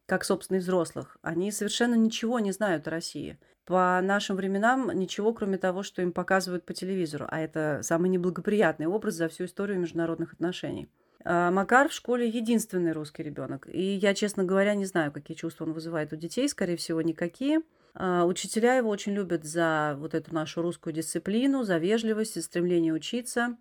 как, 0.06 0.24
собственно, 0.24 0.56
и 0.56 0.60
взрослых, 0.60 1.16
они 1.22 1.52
совершенно 1.52 1.94
ничего 1.94 2.40
не 2.40 2.50
знают 2.50 2.88
о 2.88 2.90
России. 2.90 3.38
По 3.66 4.00
нашим 4.02 4.34
временам 4.34 4.90
ничего, 4.90 5.32
кроме 5.32 5.58
того, 5.58 5.84
что 5.84 6.02
им 6.02 6.10
показывают 6.10 6.66
по 6.66 6.74
телевизору. 6.74 7.26
А 7.28 7.38
это 7.38 7.82
самый 7.84 8.10
неблагоприятный 8.10 8.86
образ 8.86 9.14
за 9.14 9.28
всю 9.28 9.44
историю 9.44 9.78
международных 9.78 10.32
отношений. 10.32 10.88
А, 11.24 11.50
Макар 11.50 11.88
в 11.88 11.92
школе 11.92 12.28
единственный 12.28 12.92
русский 12.92 13.22
ребенок. 13.22 13.68
И 13.72 13.82
я, 13.82 14.14
честно 14.14 14.44
говоря, 14.44 14.74
не 14.74 14.86
знаю, 14.86 15.12
какие 15.12 15.36
чувства 15.36 15.64
он 15.64 15.72
вызывает 15.72 16.12
у 16.12 16.16
детей. 16.16 16.48
Скорее 16.48 16.76
всего, 16.76 17.02
никакие. 17.02 17.60
А, 17.94 18.24
Учителя 18.24 18.76
его 18.76 18.90
очень 18.90 19.12
любят 19.12 19.44
за 19.44 19.96
вот 19.98 20.14
эту 20.14 20.34
нашу 20.34 20.62
русскую 20.62 20.92
дисциплину, 20.92 21.62
за 21.62 21.78
вежливость, 21.78 22.34
за 22.34 22.42
стремление 22.42 22.92
учиться. 22.92 23.56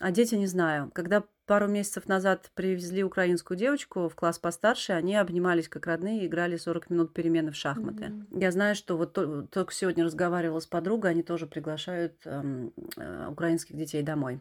А 0.00 0.12
дети 0.12 0.36
не 0.36 0.46
знаю. 0.46 0.90
Когда 0.94 1.24
пару 1.46 1.66
месяцев 1.66 2.06
назад 2.06 2.50
привезли 2.54 3.02
украинскую 3.02 3.58
девочку 3.58 4.08
в 4.08 4.14
класс 4.14 4.38
постарше, 4.38 4.92
они 4.92 5.16
обнимались 5.16 5.68
как 5.68 5.86
родные 5.86 6.22
и 6.22 6.26
играли 6.26 6.56
40 6.56 6.90
минут 6.90 7.14
перемены 7.14 7.50
в 7.50 7.56
шахматы. 7.56 8.04
Mm-hmm. 8.04 8.40
Я 8.40 8.52
знаю, 8.52 8.74
что 8.76 8.96
вот 8.96 9.14
только 9.50 9.72
сегодня 9.72 10.04
разговаривала 10.04 10.60
с 10.60 10.66
подругой, 10.66 11.10
они 11.10 11.22
тоже 11.22 11.46
приглашают 11.46 12.14
эм, 12.26 12.72
э, 12.96 13.28
украинских 13.28 13.76
детей 13.76 14.02
домой. 14.02 14.40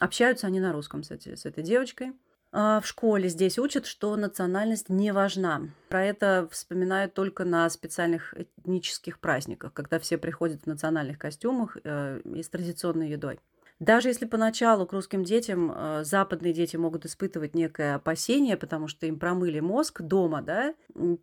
Общаются 0.00 0.46
они 0.46 0.60
на 0.60 0.72
русском 0.72 1.02
с, 1.02 1.10
с 1.10 1.46
этой 1.46 1.62
девочкой. 1.62 2.12
А 2.50 2.80
в 2.80 2.86
школе 2.86 3.28
здесь 3.28 3.58
учат, 3.58 3.84
что 3.84 4.16
национальность 4.16 4.88
не 4.88 5.12
важна. 5.12 5.68
Про 5.88 6.06
это 6.06 6.48
вспоминают 6.50 7.12
только 7.12 7.44
на 7.44 7.68
специальных 7.68 8.34
этнических 8.34 9.20
праздниках, 9.20 9.74
когда 9.74 9.98
все 9.98 10.16
приходят 10.16 10.62
в 10.62 10.66
национальных 10.66 11.18
костюмах 11.18 11.76
э, 11.84 12.20
и 12.24 12.42
с 12.42 12.48
традиционной 12.48 13.10
едой. 13.10 13.38
Даже 13.80 14.08
если 14.08 14.24
поначалу 14.24 14.86
к 14.86 14.92
русским 14.92 15.22
детям 15.22 15.70
э, 15.70 16.04
западные 16.04 16.54
дети 16.54 16.76
могут 16.76 17.04
испытывать 17.04 17.54
некое 17.54 17.96
опасение, 17.96 18.56
потому 18.56 18.88
что 18.88 19.06
им 19.06 19.18
промыли 19.18 19.60
мозг 19.60 20.00
дома, 20.00 20.40
да, 20.42 20.74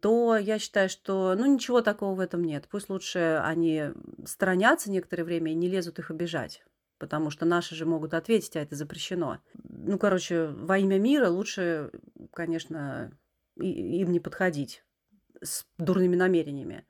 то 0.01 0.37
я 0.37 0.59
считаю, 0.59 0.89
что 0.89 1.35
ну 1.35 1.45
ничего 1.47 1.81
такого 1.81 2.15
в 2.15 2.19
этом 2.19 2.43
нет. 2.43 2.67
Пусть 2.69 2.89
лучше 2.89 3.41
они 3.43 3.85
сторонятся 4.25 4.91
некоторое 4.91 5.23
время 5.23 5.51
и 5.51 5.55
не 5.55 5.67
лезут 5.67 5.99
их 5.99 6.11
обижать 6.11 6.63
потому 6.97 7.29
что 7.29 7.45
наши 7.45 7.75
же 7.75 7.85
могут 7.85 8.13
ответить, 8.13 8.55
а 8.55 8.61
это 8.61 8.75
запрещено. 8.75 9.39
Ну, 9.63 9.97
короче, 9.97 10.47
во 10.47 10.77
имя 10.77 10.99
мира 10.99 11.29
лучше, 11.29 11.91
конечно, 12.33 13.11
им 13.55 14.11
не 14.11 14.19
подходить 14.19 14.83
с 15.41 15.65
дурными 15.77 16.15
намерениями. 16.15 16.85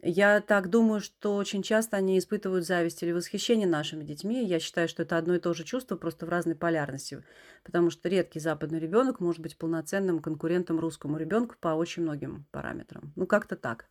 Я 0.00 0.40
так 0.40 0.70
думаю, 0.70 1.00
что 1.00 1.36
очень 1.36 1.62
часто 1.62 1.96
они 1.96 2.18
испытывают 2.18 2.66
зависть 2.66 3.02
или 3.02 3.12
восхищение 3.12 3.66
нашими 3.66 4.04
детьми. 4.04 4.44
Я 4.44 4.58
считаю, 4.58 4.88
что 4.88 5.02
это 5.02 5.18
одно 5.18 5.34
и 5.34 5.38
то 5.38 5.52
же 5.52 5.64
чувство, 5.64 5.96
просто 5.96 6.26
в 6.26 6.30
разной 6.30 6.54
полярности. 6.54 7.22
Потому 7.64 7.90
что 7.90 8.08
редкий 8.08 8.40
западный 8.40 8.78
ребенок 8.78 9.20
может 9.20 9.40
быть 9.40 9.58
полноценным 9.58 10.20
конкурентом 10.20 10.80
русскому 10.80 11.18
ребенку 11.18 11.56
по 11.60 11.68
очень 11.68 12.02
многим 12.02 12.46
параметрам. 12.50 13.12
Ну, 13.16 13.26
как-то 13.26 13.56
так. 13.56 13.88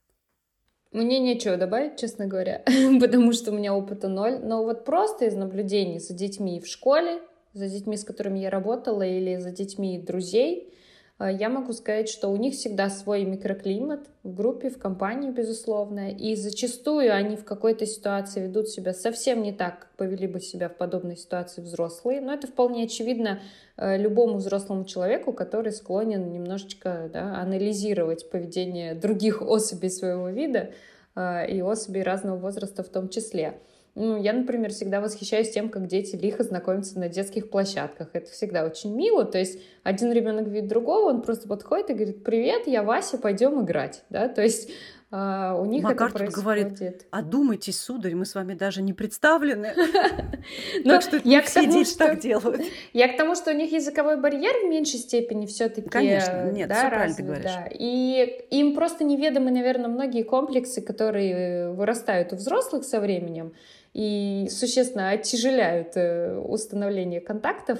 Мне 0.94 1.18
нечего 1.18 1.58
добавить, 1.58 1.98
честно 1.98 2.28
говоря, 2.28 2.64
потому 3.02 3.34
что 3.34 3.52
у 3.52 3.56
меня 3.56 3.76
опыта 3.76 4.08
ноль. 4.08 4.40
Но 4.40 4.64
вот 4.64 4.86
просто 4.86 5.26
из 5.26 5.36
наблюдений 5.36 6.00
за 6.00 6.14
детьми 6.14 6.60
в 6.60 6.68
школе, 6.68 7.20
за 7.54 7.68
детьми, 7.68 7.98
с 7.98 8.04
которыми 8.04 8.40
я 8.40 8.52
работала, 8.52 9.02
или 9.02 9.38
за 9.38 9.52
детьми 9.52 9.98
друзей, 9.98 10.72
я 11.20 11.50
могу 11.50 11.74
сказать, 11.74 12.10
что 12.10 12.30
у 12.30 12.36
них 12.36 12.54
всегда 12.54 12.90
свой 12.90 13.24
микроклимат 13.24 14.10
в 14.24 14.34
группе, 14.34 14.70
в 14.70 14.78
компании, 14.78 15.32
безусловно, 15.32 16.12
и 16.12 16.36
зачастую 16.36 17.14
они 17.14 17.36
в 17.36 17.46
какой-то 17.46 17.86
ситуации 17.86 18.42
ведут 18.42 18.70
себя 18.70 18.94
совсем 18.94 19.42
не 19.42 19.54
так, 19.54 19.80
как 19.80 19.96
повели 19.96 20.28
бы 20.28 20.40
себя 20.40 20.70
в 20.70 20.78
подобной 20.78 21.16
ситуации 21.16 21.62
взрослые, 21.62 22.20
но 22.20 22.34
это 22.34 22.48
вполне 22.48 22.86
очевидно 22.86 23.40
Э, 23.76 23.98
любому 23.98 24.38
взрослому 24.38 24.86
человеку, 24.86 25.34
который 25.34 25.72
склонен 25.72 26.32
немножечко 26.32 27.10
да, 27.12 27.40
анализировать 27.42 28.30
поведение 28.30 28.94
других 28.94 29.42
особей 29.48 29.90
своего 29.90 30.30
вида 30.30 30.72
э, 31.16 31.50
и 31.50 31.62
особей 31.62 32.04
разного 32.04 32.38
возраста 32.38 32.84
в 32.84 32.90
том 32.90 33.10
числе. 33.10 33.60
Ну, 33.96 34.20
я, 34.20 34.34
например, 34.34 34.72
всегда 34.72 35.02
восхищаюсь 35.02 35.52
тем, 35.52 35.70
как 35.70 35.86
дети 35.86 36.16
лихо 36.16 36.44
знакомятся 36.44 36.98
на 36.98 37.10
детских 37.10 37.52
площадках. 37.52 38.10
Это 38.14 38.32
всегда 38.32 38.66
очень 38.66 38.96
мило. 38.96 39.24
То 39.24 39.38
есть 39.38 39.60
один 39.84 40.12
ребенок 40.12 40.48
видит 40.48 40.68
другого, 40.68 41.10
он 41.10 41.22
просто 41.22 41.48
подходит 41.48 41.92
и 41.92 41.94
говорит, 41.94 42.24
привет, 42.24 42.66
я 42.66 42.82
Вася, 42.82 43.20
пойдем 43.20 43.64
играть. 43.64 44.04
Да? 44.10 44.30
То 44.30 44.42
есть 44.42 44.72
а, 45.16 45.56
у 45.60 45.66
них 45.66 45.84
Макар 45.84 46.08
это 46.08 46.18
происходит. 46.18 46.44
говорит, 46.44 47.08
одумайтесь, 47.12 47.80
сударь, 47.80 48.16
мы 48.16 48.26
с 48.26 48.34
вами 48.34 48.56
даже 48.56 48.82
не 48.82 48.94
представлены. 48.94 49.76
Так 50.84 51.04
что 51.04 51.22
я 51.24 51.42
все 51.44 51.68
дети 51.68 51.96
так 51.96 52.20
делают. 52.20 52.64
Я 52.94 53.08
к 53.08 53.16
тому, 53.16 53.34
что 53.36 53.52
у 53.52 53.54
них 53.54 53.72
языковой 53.72 54.20
барьер 54.20 54.66
в 54.66 54.70
меньшей 54.70 55.00
степени 55.00 55.46
все-таки 55.46 55.88
Конечно, 55.88 56.52
нет, 56.52 56.70
все 56.70 56.90
правильно 56.90 57.16
ты 57.16 57.24
говоришь. 57.24 57.52
И 57.72 58.46
им 58.50 58.76
просто 58.76 59.06
неведомы, 59.06 59.52
наверное, 59.52 59.88
многие 59.88 60.24
комплексы, 60.24 60.82
которые 60.82 61.72
вырастают 61.72 62.34
у 62.34 62.36
взрослых 62.36 62.84
со 62.84 63.00
временем 63.00 63.54
и 63.94 64.48
существенно 64.50 65.12
оттяжеляют 65.12 65.96
э, 65.96 66.38
установление 66.38 67.22
контактов. 67.22 67.80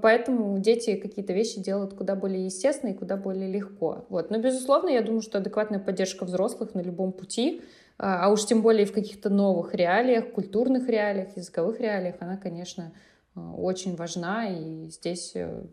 Поэтому 0.00 0.58
дети 0.58 0.94
какие-то 0.94 1.32
вещи 1.32 1.60
делают 1.60 1.94
куда 1.94 2.14
более 2.14 2.44
естественно 2.44 2.90
и 2.90 2.94
куда 2.94 3.16
более 3.16 3.50
легко. 3.50 4.06
Вот. 4.08 4.30
Но, 4.30 4.38
безусловно, 4.38 4.90
я 4.90 5.02
думаю, 5.02 5.22
что 5.22 5.38
адекватная 5.38 5.80
поддержка 5.80 6.24
взрослых 6.24 6.74
на 6.74 6.80
любом 6.80 7.12
пути, 7.12 7.62
а, 7.98 8.26
а 8.26 8.28
уж 8.30 8.44
тем 8.44 8.62
более 8.62 8.86
в 8.86 8.92
каких-то 8.92 9.28
новых 9.28 9.74
реалиях, 9.74 10.30
культурных 10.32 10.88
реалиях, 10.88 11.36
языковых 11.36 11.80
реалиях, 11.80 12.14
она, 12.20 12.36
конечно, 12.36 12.92
а, 13.34 13.54
очень 13.54 13.96
важна. 13.96 14.48
И 14.48 14.88
здесь 14.88 15.32
э, 15.34 15.64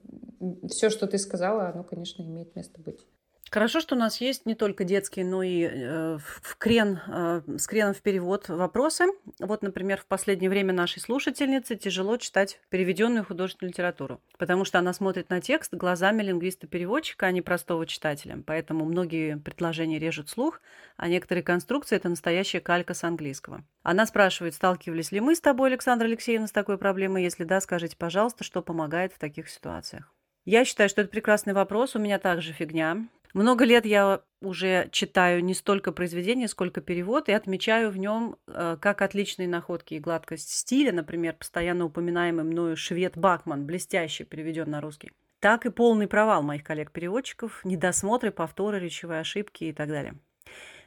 все, 0.67 0.89
что 0.89 1.05
ты 1.05 1.19
сказала, 1.19 1.69
оно, 1.69 1.83
конечно, 1.83 2.23
имеет 2.23 2.55
место 2.55 2.81
быть. 2.81 3.05
Хорошо, 3.51 3.79
что 3.79 3.95
у 3.95 3.97
нас 3.97 4.21
есть 4.21 4.45
не 4.45 4.53
только 4.53 4.83
детские, 4.83 5.25
но 5.25 5.41
и 5.41 5.63
э, 5.63 6.17
в 6.17 6.55
крен, 6.57 6.99
э, 7.07 7.41
с 7.57 7.65
креном 7.65 7.93
в 7.95 8.01
перевод 8.01 8.47
вопросы. 8.47 9.05
Вот, 9.39 9.63
например, 9.63 9.99
в 9.99 10.05
последнее 10.05 10.49
время 10.49 10.71
нашей 10.71 10.99
слушательнице 10.99 11.75
тяжело 11.75 12.17
читать 12.17 12.59
переведенную 12.69 13.25
художественную 13.25 13.71
литературу, 13.71 14.21
потому 14.37 14.65
что 14.65 14.77
она 14.77 14.93
смотрит 14.93 15.29
на 15.29 15.41
текст 15.41 15.73
глазами 15.73 16.21
лингвиста-переводчика, 16.21 17.25
а 17.25 17.31
не 17.31 17.41
простого 17.41 17.87
читателя. 17.87 18.41
Поэтому 18.45 18.85
многие 18.85 19.37
предложения 19.37 19.97
режут 19.97 20.29
слух, 20.29 20.61
а 20.95 21.07
некоторые 21.07 21.43
конструкции– 21.43 21.95
это 21.97 22.09
настоящая 22.09 22.59
калька 22.59 22.93
с 22.93 23.03
английского. 23.03 23.63
Она 23.81 24.05
спрашивает, 24.05 24.53
сталкивались 24.53 25.11
ли 25.11 25.21
мы 25.21 25.35
с 25.35 25.41
тобой, 25.41 25.69
Александра 25.69 26.05
Алексеевна, 26.05 26.47
с 26.47 26.51
такой 26.51 26.77
проблемой? 26.77 27.23
Если 27.23 27.45
да, 27.45 27.61
скажите, 27.61 27.95
пожалуйста, 27.97 28.43
что 28.43 28.61
помогает 28.61 29.13
в 29.13 29.17
таких 29.17 29.49
ситуациях. 29.49 30.13
Я 30.45 30.65
считаю, 30.65 30.89
что 30.89 31.01
это 31.01 31.11
прекрасный 31.11 31.53
вопрос. 31.53 31.95
У 31.95 31.99
меня 31.99 32.17
также 32.17 32.53
фигня. 32.53 33.07
Много 33.33 33.63
лет 33.65 33.85
я 33.85 34.21
уже 34.41 34.89
читаю 34.91 35.43
не 35.43 35.53
столько 35.53 35.91
произведения, 35.91 36.47
сколько 36.47 36.81
перевод, 36.81 37.29
и 37.29 37.33
отмечаю 37.33 37.91
в 37.91 37.97
нем 37.97 38.37
э, 38.47 38.77
как 38.81 39.01
отличные 39.01 39.47
находки 39.47 39.93
и 39.95 39.99
гладкость 39.99 40.49
стиля, 40.49 40.91
например, 40.91 41.35
постоянно 41.35 41.85
упоминаемый 41.85 42.43
мною 42.43 42.75
швед 42.75 43.17
Бакман, 43.17 43.65
блестяще 43.65 44.23
переведен 44.23 44.69
на 44.69 44.81
русский, 44.81 45.11
так 45.39 45.65
и 45.65 45.69
полный 45.69 46.07
провал 46.07 46.41
моих 46.41 46.63
коллег-переводчиков, 46.63 47.61
недосмотры, 47.63 48.31
повторы, 48.31 48.79
речевые 48.79 49.19
ошибки 49.19 49.65
и 49.65 49.73
так 49.73 49.89
далее. 49.89 50.15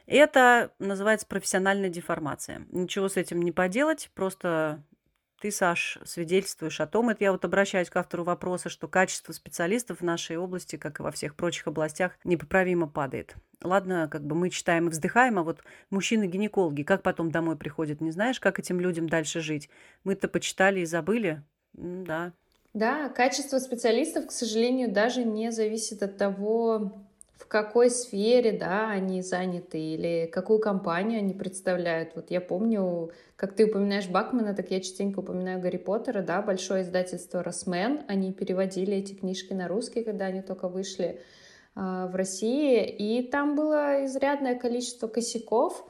Это 0.05 0.73
называется 0.79 1.27
профессиональная 1.27 1.89
деформация. 1.89 2.65
Ничего 2.71 3.07
с 3.07 3.15
этим 3.15 3.41
не 3.41 3.53
поделать, 3.53 4.11
просто 4.13 4.83
ты, 5.43 5.51
Саш, 5.51 5.99
свидетельствуешь 6.05 6.79
о 6.79 6.87
том, 6.87 7.09
это 7.09 7.25
я 7.25 7.33
вот 7.33 7.43
обращаюсь 7.43 7.89
к 7.89 7.97
автору 7.97 8.23
вопроса, 8.23 8.69
что 8.69 8.87
качество 8.87 9.33
специалистов 9.33 9.99
в 9.99 10.01
нашей 10.01 10.37
области, 10.37 10.77
как 10.77 11.01
и 11.01 11.03
во 11.03 11.11
всех 11.11 11.35
прочих 11.35 11.67
областях, 11.67 12.13
непоправимо 12.23 12.87
падает. 12.87 13.35
Ладно, 13.61 14.07
как 14.09 14.23
бы 14.23 14.35
мы 14.35 14.49
читаем 14.49 14.87
и 14.87 14.89
вздыхаем, 14.89 15.37
а 15.37 15.43
вот 15.43 15.61
мужчины-гинекологи, 15.89 16.83
как 16.83 17.03
потом 17.03 17.29
домой 17.29 17.57
приходят, 17.57 17.99
не 17.99 18.11
знаешь, 18.11 18.39
как 18.39 18.57
этим 18.57 18.79
людям 18.79 19.09
дальше 19.09 19.41
жить? 19.41 19.69
Мы-то 20.05 20.29
почитали 20.29 20.79
и 20.79 20.85
забыли. 20.85 21.43
да. 21.73 22.31
Да, 22.73 23.09
качество 23.09 23.59
специалистов, 23.59 24.27
к 24.27 24.31
сожалению, 24.31 24.93
даже 24.93 25.25
не 25.25 25.51
зависит 25.51 26.01
от 26.03 26.17
того, 26.17 27.02
в 27.37 27.47
какой 27.47 27.89
сфере, 27.89 28.51
да, 28.51 28.89
они 28.89 29.21
заняты 29.21 29.79
или 29.79 30.29
какую 30.31 30.59
компанию 30.59 31.19
они 31.19 31.33
представляют. 31.33 32.11
Вот 32.15 32.29
я 32.31 32.41
помню, 32.41 33.11
как 33.35 33.55
ты 33.55 33.65
упоминаешь 33.65 34.07
Бакмана, 34.07 34.53
так 34.53 34.71
я 34.71 34.79
частенько 34.79 35.19
упоминаю 35.19 35.59
Гарри 35.59 35.77
Поттера, 35.77 36.21
да, 36.21 36.41
большое 36.41 36.83
издательство 36.83 37.43
«Росмен», 37.43 38.03
они 38.07 38.33
переводили 38.33 38.95
эти 38.95 39.13
книжки 39.13 39.53
на 39.53 39.67
русский, 39.67 40.03
когда 40.03 40.25
они 40.25 40.41
только 40.41 40.67
вышли 40.67 41.19
э, 41.75 42.07
в 42.11 42.15
России, 42.15 42.85
и 42.85 43.27
там 43.27 43.55
было 43.55 44.05
изрядное 44.05 44.55
количество 44.55 45.07
косяков, 45.07 45.87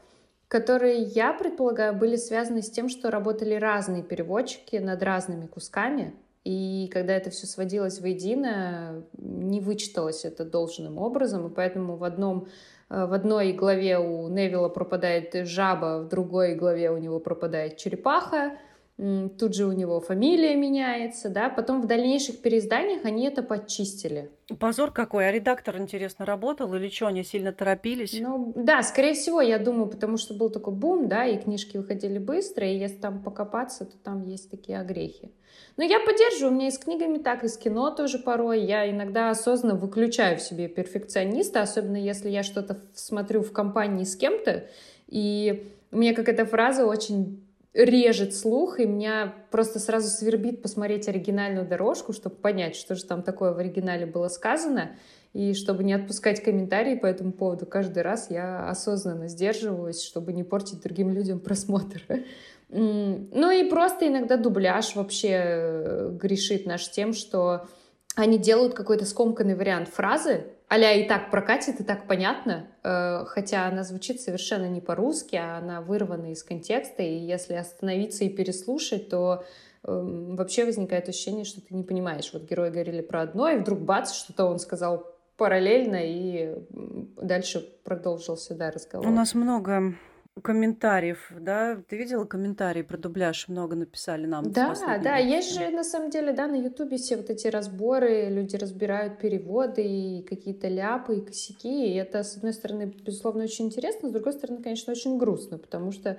которые, 0.48 1.02
я 1.02 1.34
предполагаю, 1.34 1.94
были 1.94 2.16
связаны 2.16 2.62
с 2.62 2.70
тем, 2.70 2.88
что 2.88 3.12
работали 3.12 3.56
разные 3.56 4.04
переводчики 4.04 4.78
над 4.78 5.02
разными 5.04 5.48
кусками, 5.48 6.14
и 6.44 6.90
когда 6.92 7.16
это 7.16 7.30
все 7.30 7.48
сводилось 7.48 8.00
воедино, 8.02 9.06
не 9.18 9.62
вычиталось 9.62 10.26
это 10.26 10.44
должным 10.44 10.98
образом, 10.98 11.48
и 11.48 11.54
поэтому 11.54 11.96
в 11.96 12.04
одном 12.04 12.48
э, 12.90 13.06
в 13.06 13.14
одной 13.14 13.54
главе 13.54 13.98
у 13.98 14.28
Невилла 14.28 14.68
пропадает 14.68 15.48
жаба, 15.48 16.02
в 16.02 16.10
другой 16.10 16.56
главе 16.56 16.92
у 16.92 16.98
него 16.98 17.20
пропадает 17.20 17.78
черепаха, 17.78 18.58
тут 18.98 19.56
же 19.56 19.66
у 19.66 19.72
него 19.72 20.00
фамилия 20.00 20.56
меняется, 20.56 21.30
да, 21.30 21.50
потом 21.50 21.82
в 21.82 21.88
дальнейших 21.88 22.42
переизданиях 22.42 23.06
они 23.06 23.26
это 23.26 23.42
подчистили. 23.42 24.30
Позор 24.60 24.92
какой, 24.92 25.28
а 25.28 25.32
редактор, 25.32 25.78
интересно, 25.78 26.26
работал 26.26 26.74
или 26.76 26.90
что, 26.90 27.08
они 27.08 27.24
сильно 27.24 27.52
торопились? 27.52 28.16
Ну, 28.20 28.54
да, 28.56 28.84
скорее 28.84 29.14
всего, 29.14 29.42
я 29.42 29.58
думаю, 29.58 29.88
потому 29.88 30.18
что 30.18 30.36
был 30.36 30.50
такой 30.52 30.74
бум, 30.74 31.08
да, 31.08 31.26
и 31.26 31.38
книжки 31.38 31.78
выходили 31.78 32.20
быстро, 32.20 32.68
и 32.70 32.78
если 32.78 32.98
там 32.98 33.24
покопаться, 33.24 33.86
то 33.86 33.98
там 33.98 34.22
есть 34.22 34.52
такие 34.52 34.80
огрехи. 34.80 35.32
Но 35.76 35.84
я 35.84 36.00
поддерживаю, 36.00 36.52
у 36.52 36.56
меня 36.56 36.68
и 36.68 36.72
с 36.72 36.78
книгами 36.78 37.18
так, 37.18 37.44
и 37.44 37.48
с 37.48 37.58
кино 37.58 37.90
тоже 37.90 38.20
порой. 38.20 38.64
Я 38.64 38.90
иногда 38.90 39.32
осознанно 39.32 39.76
выключаю 39.76 40.38
в 40.38 40.42
себе 40.42 40.68
перфекциониста, 40.68 41.62
особенно 41.62 41.98
если 41.98 42.30
я 42.30 42.44
что-то 42.44 42.80
смотрю 42.94 43.42
в 43.42 43.52
компании 43.52 44.04
с 44.04 44.16
кем-то, 44.16 44.66
и 45.08 45.72
у 45.92 45.98
меня 45.98 46.14
какая-то 46.14 46.46
фраза 46.46 46.86
очень 46.86 47.44
режет 47.74 48.36
слух, 48.36 48.80
и 48.80 48.86
меня 48.86 49.34
просто 49.50 49.80
сразу 49.80 50.10
свербит 50.10 50.62
посмотреть 50.62 51.08
оригинальную 51.08 51.68
дорожку, 51.68 52.14
чтобы 52.14 52.36
понять, 52.36 52.76
что 52.76 52.96
же 52.96 53.06
там 53.06 53.24
такое 53.24 53.52
в 53.52 53.58
оригинале 53.58 54.06
было 54.06 54.28
сказано, 54.28 54.96
и 55.34 55.56
чтобы 55.56 55.84
не 55.84 55.94
отпускать 55.94 56.44
комментарии 56.44 56.96
по 56.96 57.08
этому 57.08 57.32
поводу 57.32 57.66
каждый 57.66 58.04
раз, 58.04 58.30
я 58.30 58.70
осознанно 58.70 59.28
сдерживаюсь, 59.28 60.04
чтобы 60.04 60.34
не 60.34 60.44
портить 60.44 60.82
другим 60.82 61.12
людям 61.12 61.40
просмотр. 61.40 62.04
Ну 62.76 63.52
и 63.52 63.70
просто 63.70 64.08
иногда 64.08 64.36
дубляж 64.36 64.96
вообще 64.96 65.30
э, 65.32 66.10
грешит 66.20 66.66
наш 66.66 66.90
тем, 66.90 67.14
что 67.14 67.68
они 68.16 68.40
делают 68.40 68.74
какой-то 68.74 69.06
скомканный 69.06 69.54
вариант 69.54 69.90
фразы, 69.90 70.46
а 70.74 70.94
и 70.94 71.08
так 71.08 71.30
прокатит, 71.30 71.80
и 71.80 71.84
так 71.84 72.08
понятно, 72.08 72.68
э, 72.84 73.26
хотя 73.28 73.68
она 73.68 73.84
звучит 73.84 74.20
совершенно 74.20 74.68
не 74.68 74.82
по-русски, 74.82 75.36
а 75.36 75.58
она 75.58 75.82
вырвана 75.82 76.32
из 76.32 76.44
контекста, 76.44 77.04
и 77.04 77.14
если 77.14 77.54
остановиться 77.54 78.24
и 78.24 78.30
переслушать, 78.30 79.08
то 79.10 79.44
эм, 79.84 80.36
вообще 80.36 80.66
возникает 80.66 81.08
ощущение, 81.10 81.46
что 81.46 81.62
ты 81.62 81.76
не 81.76 81.84
понимаешь. 81.84 82.32
Вот 82.34 82.50
герои 82.50 82.72
говорили 82.72 83.02
про 83.02 83.22
одно, 83.22 83.50
и 83.50 83.58
вдруг 83.58 83.82
бац, 83.82 84.14
что-то 84.14 84.46
он 84.46 84.58
сказал 84.58 85.06
параллельно, 85.38 86.00
и 86.02 86.56
дальше 87.22 87.60
продолжился, 87.84 88.56
да, 88.56 88.72
разговор. 88.72 89.08
У 89.08 89.12
нас 89.12 89.36
много 89.36 89.94
комментариев, 90.42 91.32
да? 91.40 91.78
Ты 91.88 91.98
видела 91.98 92.26
комментарии 92.26 92.82
про 92.82 92.98
дубляж? 92.98 93.48
Много 93.48 93.76
написали 93.76 94.26
нам. 94.26 94.52
Да, 94.52 94.76
да, 95.04 95.18
есть 95.18 95.54
же 95.54 95.70
на 95.70 95.84
самом 95.84 96.10
деле, 96.10 96.34
да, 96.34 96.48
на 96.48 96.56
Ютубе 96.56 96.98
все 96.98 97.18
вот 97.18 97.30
эти 97.30 97.48
разборы, 97.48 98.30
люди 98.30 98.56
разбирают 98.56 99.20
переводы 99.20 99.84
и 99.84 100.24
какие-то 100.24 100.68
ляпы 100.68 101.18
и 101.18 101.22
косяки, 101.22 101.88
и 101.88 101.96
это, 101.96 102.24
с 102.24 102.36
одной 102.38 102.54
стороны, 102.54 102.86
безусловно, 102.86 103.44
очень 103.44 103.66
интересно, 103.66 104.10
с 104.10 104.12
другой 104.12 104.34
стороны, 104.34 104.62
конечно, 104.62 104.92
очень 104.92 105.18
грустно, 105.18 105.58
потому 105.58 105.92
что 105.92 106.18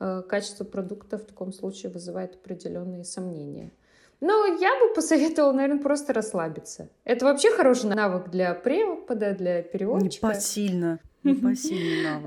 э, 0.00 0.22
качество 0.28 0.64
продукта 0.64 1.18
в 1.18 1.24
таком 1.24 1.52
случае 1.52 1.90
вызывает 1.90 2.36
определенные 2.36 3.04
сомнения. 3.04 3.72
Но 4.20 4.46
я 4.46 4.80
бы 4.80 4.94
посоветовала, 4.94 5.52
наверное, 5.52 5.82
просто 5.82 6.12
расслабиться. 6.12 6.88
Это 7.04 7.24
вообще 7.24 7.50
хороший 7.52 7.90
навык 7.90 8.30
для 8.30 8.52
препода, 8.52 9.32
для 9.32 9.62
переводчика. 9.62 10.26
Непосильно. 10.28 10.98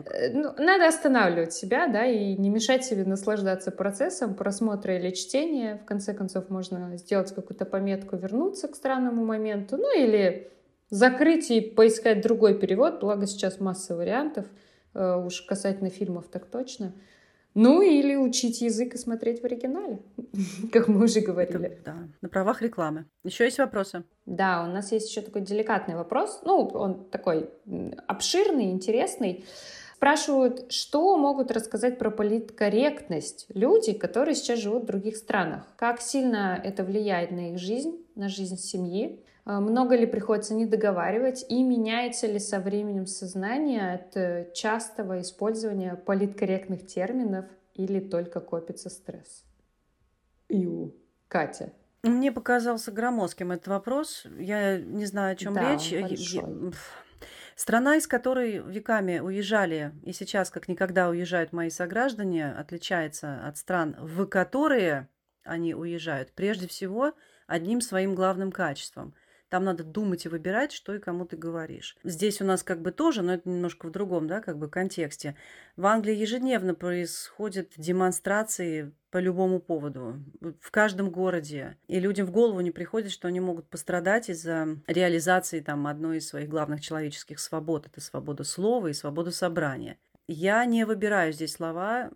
Э, 0.06 0.32
ну, 0.34 0.54
надо 0.58 0.88
останавливать 0.88 1.54
себя, 1.54 1.88
да, 1.88 2.06
и 2.06 2.36
не 2.36 2.50
мешать 2.50 2.86
себе 2.86 3.04
наслаждаться 3.06 3.72
процессом 3.72 4.36
просмотра 4.36 4.98
или 4.98 5.12
чтения. 5.12 5.80
В 5.84 5.86
конце 5.86 6.14
концов, 6.14 6.50
можно 6.50 6.98
сделать 6.98 7.34
какую-то 7.34 7.66
пометку, 7.66 8.16
вернуться 8.16 8.68
к 8.68 8.76
странному 8.76 9.26
моменту, 9.26 9.78
ну 9.78 9.98
или 9.98 10.52
закрыть 10.90 11.50
и 11.50 11.62
поискать 11.62 12.22
другой 12.22 12.60
перевод, 12.60 13.00
благо 13.00 13.26
сейчас 13.26 13.60
масса 13.60 13.96
вариантов, 13.96 14.46
э, 14.94 15.16
уж 15.26 15.42
касательно 15.42 15.90
фильмов 15.90 16.26
так 16.32 16.46
точно. 16.46 16.94
Ну, 17.54 17.82
или 17.82 18.16
учить 18.16 18.62
язык 18.62 18.94
и 18.94 18.98
смотреть 18.98 19.42
в 19.42 19.46
оригинале, 19.46 20.00
как 20.72 20.88
мы 20.88 21.04
уже 21.04 21.20
говорили. 21.20 21.66
Это, 21.66 21.84
да, 21.84 21.96
на 22.22 22.30
правах 22.30 22.62
рекламы. 22.62 23.06
Еще 23.24 23.44
есть 23.44 23.58
вопросы? 23.58 24.04
Да, 24.26 24.64
у 24.64 24.72
нас 24.72 24.92
есть 24.92 25.10
еще 25.10 25.22
такой 25.22 25.42
деликатный 25.42 25.96
вопрос. 25.96 26.42
Ну, 26.46 26.68
он 26.74 27.10
такой 27.10 27.50
обширный, 28.08 28.72
интересный. 28.72 29.44
Спрашивают, 29.96 30.72
что 30.72 31.16
могут 31.18 31.52
рассказать 31.52 32.00
про 32.00 32.10
политкорректность 32.10 33.46
люди, 33.54 33.94
которые 33.94 34.34
сейчас 34.34 34.60
живут 34.60 34.84
в 34.84 34.88
других 34.88 35.16
странах? 35.16 35.68
Как 35.76 36.02
сильно 36.02 36.60
это 36.64 36.84
влияет 36.84 37.32
на 37.32 37.52
их 37.52 37.60
жизнь, 37.60 38.04
на 38.16 38.28
жизнь 38.30 38.58
семьи? 38.58 39.24
А, 39.44 39.60
много 39.60 39.96
ли 39.96 40.06
приходится 40.06 40.54
не 40.54 40.66
договаривать 40.66 41.46
и 41.50 41.64
меняется 41.64 42.28
ли 42.28 42.40
со 42.40 42.60
временем 42.60 43.08
сознание 43.08 43.94
от 43.94 44.16
э, 44.16 44.52
частого 44.54 45.22
использования 45.22 45.96
политкорректных 45.96 46.86
терминов 46.86 47.46
или 47.74 48.00
только 48.00 48.40
копится 48.40 48.90
стресс? 48.90 49.44
Ю, 50.50 50.94
Катя. 51.28 51.72
Мне 52.04 52.32
показался 52.32 52.92
громоздким 52.92 53.52
этот 53.52 53.68
вопрос. 53.68 54.26
Я 54.38 54.80
не 54.80 55.06
знаю, 55.06 55.34
о 55.34 55.36
чем 55.36 55.54
да, 55.54 55.74
речь. 55.74 55.92
Большой. 55.92 56.74
Страна, 57.56 57.96
из 57.96 58.08
которой 58.08 58.60
веками 58.60 59.20
уезжали, 59.20 59.94
и 60.04 60.14
сейчас 60.14 60.50
как 60.50 60.68
никогда 60.68 61.10
уезжают 61.10 61.54
мои 61.54 61.70
сограждане, 61.70 62.52
отличается 62.52 63.46
от 63.46 63.58
стран, 63.58 63.96
в 64.00 64.26
которые 64.26 65.10
они 65.44 65.76
уезжают, 65.76 66.32
прежде 66.34 66.68
всего, 66.68 67.14
одним 67.48 67.82
своим 67.82 68.16
главным 68.16 68.52
качеством. 68.52 69.14
Там 69.52 69.66
надо 69.66 69.84
думать 69.84 70.26
и 70.26 70.30
выбирать, 70.30 70.72
что 70.72 70.96
и 70.96 71.00
кому 71.00 71.26
ты 71.26 71.36
говоришь. 71.36 71.98
Здесь 72.06 72.40
у 72.40 72.46
нас 72.46 72.64
как 72.64 72.82
бы 72.82 72.94
тоже, 72.94 73.22
но 73.22 73.34
это 73.34 73.50
немножко 73.50 73.86
в 73.86 73.92
другом, 73.92 74.26
да, 74.26 74.40
как 74.40 74.58
бы 74.58 74.70
контексте. 74.70 75.36
В 75.76 75.88
Англии 75.88 76.16
ежедневно 76.16 76.74
происходят 76.74 77.74
демонстрации 77.76 78.94
по 79.10 79.18
любому 79.18 79.60
поводу, 79.60 80.24
в 80.62 80.72
каждом 80.72 81.12
городе. 81.12 81.78
И 81.90 82.00
людям 82.00 82.28
в 82.28 82.32
голову 82.32 82.62
не 82.62 82.72
приходит, 82.72 83.12
что 83.12 83.28
они 83.28 83.42
могут 83.42 83.68
пострадать 83.68 84.30
из-за 84.30 84.78
реализации 84.88 85.60
там 85.60 85.86
одной 85.86 86.20
из 86.20 86.30
своих 86.30 86.48
главных 86.48 86.80
человеческих 86.80 87.38
свобод. 87.38 87.88
Это 87.88 88.00
свобода 88.00 88.46
слова 88.46 88.88
и 88.88 88.94
свобода 88.94 89.32
собрания. 89.32 89.98
Я 90.30 90.64
не 90.64 90.86
выбираю 90.86 91.34
здесь 91.34 91.52
слова, 91.52 92.10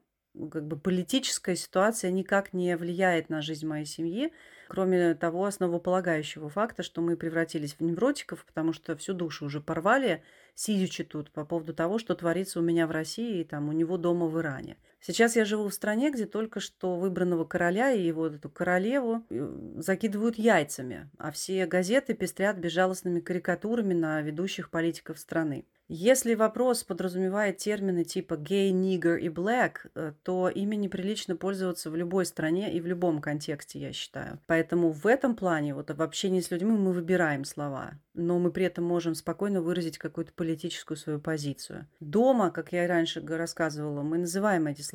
как 0.52 0.67
бы 0.67 0.80
политическая 0.80 1.58
ситуация 1.58 2.12
никак 2.12 2.54
не 2.54 2.78
влияет 2.78 3.28
на 3.28 3.41
жизнь 3.41 3.67
моей 3.67 3.86
семьи, 3.86 4.32
Кроме 4.67 5.15
того 5.15 5.45
основополагающего 5.45 6.49
факта, 6.49 6.84
что 6.84 7.01
мы 7.01 7.15
превратились 7.15 7.75
в 7.75 7.82
невротиков, 7.82 8.45
потому 8.45 8.73
что 8.73 8.95
всю 8.95 9.13
душу 9.13 9.45
уже 9.45 9.62
порвали, 9.62 10.23
сидячи 10.56 11.04
тут, 11.04 11.32
по 11.32 11.45
поводу 11.45 11.73
того, 11.73 11.99
что 11.99 12.15
творится 12.15 12.60
у 12.60 12.63
меня 12.63 12.88
в 12.88 12.91
России 12.91 13.41
и 13.41 13.43
там 13.43 13.69
у 13.69 13.71
него 13.71 13.97
дома 13.97 14.25
в 14.28 14.39
Иране. 14.39 14.78
Сейчас 15.06 15.36
я 15.36 15.46
живу 15.46 15.70
в 15.70 15.74
стране, 15.74 16.10
где 16.10 16.26
только 16.26 16.60
что 16.60 16.96
выбранного 16.96 17.46
короля 17.46 17.91
и 17.91 18.02
его 18.02 18.26
эту 18.26 18.50
королеву 18.50 19.24
э, 19.30 19.74
закидывают 19.78 20.39
яйцами, 20.39 21.12
а 21.20 21.32
все 21.32 21.68
газеты 21.68 22.15
пестрят 22.15 22.58
безжалостными 22.58 23.20
карикатурами 23.20 23.94
на 23.94 24.20
ведущих 24.22 24.72
политиков 24.72 25.20
страны. 25.20 25.68
Если 25.88 26.34
вопрос 26.34 26.84
подразумевает 26.84 27.58
термины 27.58 28.04
типа 28.04 28.38
гей, 28.38 28.72
нигер 28.72 29.18
и 29.18 29.30
э, 29.30 30.13
то 30.24 30.50
ими 30.50 30.76
неприлично 30.76 31.36
пользоваться 31.36 31.91
в 31.91 31.96
любой 31.96 32.26
стране 32.26 32.74
и 32.74 32.82
в 32.82 32.88
любом 32.88 33.22
контексте, 33.22 33.80
я 33.80 33.94
считаю. 33.94 34.39
Поэтому 34.48 34.91
в 34.91 35.06
этом 35.06 35.36
плане, 35.36 35.76
вот 35.76 35.91
в 35.91 36.02
общении 36.02 36.39
с 36.39 36.50
людьми 36.50 36.72
мы 36.72 36.91
выбираем 36.91 37.46
слова, 37.46 38.00
но 38.15 38.39
мы 38.39 38.52
при 38.52 38.65
этом 38.65 38.84
можем 38.84 39.13
спокойно 39.13 39.62
выразить 39.62 40.00
какую-то 40.00 40.34
политическую 40.34 40.98
свою 40.98 41.20
позицию. 41.20 41.88
Дома, 42.00 42.50
как 42.50 42.72
я 42.72 42.88
раньше 42.88 43.24
рассказывала, 43.24 44.02
мы 44.02 44.18
называем 44.18 44.65
эти 44.65 44.82
слова. 44.82 44.94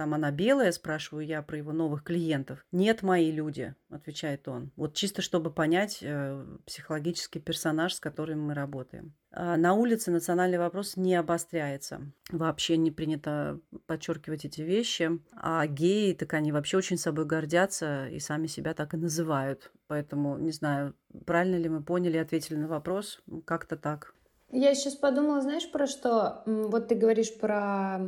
Там 0.00 0.14
она 0.14 0.30
белая, 0.30 0.72
спрашиваю 0.72 1.26
я 1.26 1.42
про 1.42 1.58
его 1.58 1.72
новых 1.72 2.04
клиентов. 2.04 2.64
Нет, 2.72 3.02
мои 3.02 3.30
люди, 3.30 3.74
отвечает 3.90 4.48
он. 4.48 4.72
Вот 4.74 4.94
чисто 4.94 5.20
чтобы 5.20 5.50
понять 5.50 5.98
э, 6.00 6.42
психологический 6.64 7.38
персонаж, 7.38 7.92
с 7.92 8.00
которым 8.00 8.40
мы 8.40 8.54
работаем. 8.54 9.14
А 9.30 9.58
на 9.58 9.74
улице 9.74 10.10
национальный 10.10 10.56
вопрос 10.56 10.96
не 10.96 11.14
обостряется. 11.14 12.00
Вообще 12.30 12.78
не 12.78 12.90
принято 12.90 13.60
подчеркивать 13.84 14.46
эти 14.46 14.62
вещи. 14.62 15.20
А 15.34 15.66
геи, 15.66 16.14
так 16.14 16.32
они 16.32 16.50
вообще 16.50 16.78
очень 16.78 16.96
собой 16.96 17.26
гордятся 17.26 18.08
и 18.08 18.20
сами 18.20 18.46
себя 18.46 18.72
так 18.72 18.94
и 18.94 18.96
называют. 18.96 19.70
Поэтому, 19.86 20.38
не 20.38 20.52
знаю, 20.52 20.94
правильно 21.26 21.56
ли 21.56 21.68
мы 21.68 21.82
поняли 21.82 22.16
ответили 22.16 22.56
на 22.56 22.68
вопрос. 22.68 23.20
Как-то 23.44 23.76
так. 23.76 24.14
Я 24.50 24.74
сейчас 24.74 24.94
подумала, 24.94 25.42
знаешь, 25.42 25.70
про 25.70 25.86
что? 25.86 26.42
Вот 26.46 26.88
ты 26.88 26.94
говоришь 26.94 27.38
про 27.38 28.00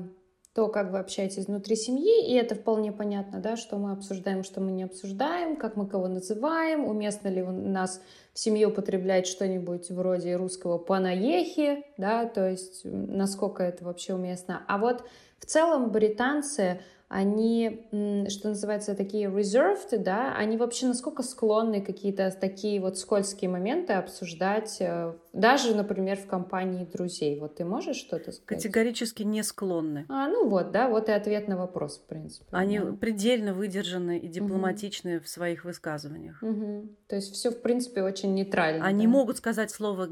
то, 0.55 0.69
как 0.69 0.93
вы 0.93 0.99
общаетесь 0.99 1.47
внутри 1.47 1.77
семьи, 1.77 2.29
и 2.29 2.35
это 2.35 2.55
вполне 2.55 2.93
понятно, 2.93 3.41
да, 3.41 3.57
что 3.57 3.79
мы 3.79 3.93
обсуждаем, 3.93 4.45
что 4.45 4.61
мы 4.61 4.71
не 4.71 4.83
обсуждаем, 4.83 5.57
как 5.57 5.77
мы 5.77 5.87
кого 5.87 6.09
называем, 6.09 6.85
уместно 6.85 7.29
ли 7.29 7.43
у 7.43 7.51
нас 7.51 8.03
в 8.35 8.39
семье 8.39 8.67
употреблять 8.67 9.27
что-нибудь 9.27 9.91
вроде 9.91 10.37
русского 10.37 10.77
«панаехи», 10.77 11.85
да, 11.97 12.27
то 12.27 12.51
есть 12.51 12.83
насколько 12.85 13.63
это 13.63 13.85
вообще 13.85 14.15
уместно. 14.15 14.63
А 14.69 14.77
вот 14.77 15.05
в 15.39 15.47
целом 15.47 15.91
британцы, 15.91 16.81
они, 17.13 17.85
что 18.31 18.49
называется, 18.49 18.95
такие 18.95 19.29
reserved, 19.29 19.99
да, 19.99 20.35
они 20.35 20.57
вообще 20.57 20.87
насколько 20.87 21.23
склонны 21.23 21.83
какие-то 21.83 22.35
такие 22.41 22.81
вот 22.81 22.97
скользкие 22.99 23.51
моменты 23.51 23.93
обсуждать, 23.93 24.79
э, 24.81 25.13
даже, 25.35 25.75
например, 25.75 26.17
в 26.17 26.27
компании 26.27 26.87
друзей. 26.87 27.39
Вот 27.39 27.57
ты 27.57 27.67
можешь 27.67 27.97
что-то 27.97 28.33
сказать? 28.33 28.63
Категорически 28.63 29.25
не 29.25 29.43
склонны. 29.43 30.07
А, 30.09 30.27
ну 30.29 30.49
вот, 30.49 30.73
да, 30.73 30.89
вот 30.89 31.11
и 31.11 31.13
ответ 31.13 31.49
на 31.49 31.59
вопрос, 31.59 31.99
в 31.99 32.07
принципе. 32.07 32.47
Они 32.51 32.79
да. 32.79 32.93
предельно 32.93 33.53
выдержаны 33.53 34.19
и 34.19 34.27
дипломатичны 34.27 35.17
угу. 35.17 35.25
в 35.25 35.29
своих 35.29 35.67
высказываниях. 35.67 36.43
Угу. 36.43 36.97
То 37.09 37.17
есть 37.17 37.35
все, 37.35 37.51
в 37.51 37.61
принципе, 37.61 38.03
очень 38.03 38.33
нейтрально. 38.33 38.87
Они 38.87 39.05
да? 39.05 39.13
могут 39.13 39.37
сказать 39.37 39.71
слово 39.71 40.09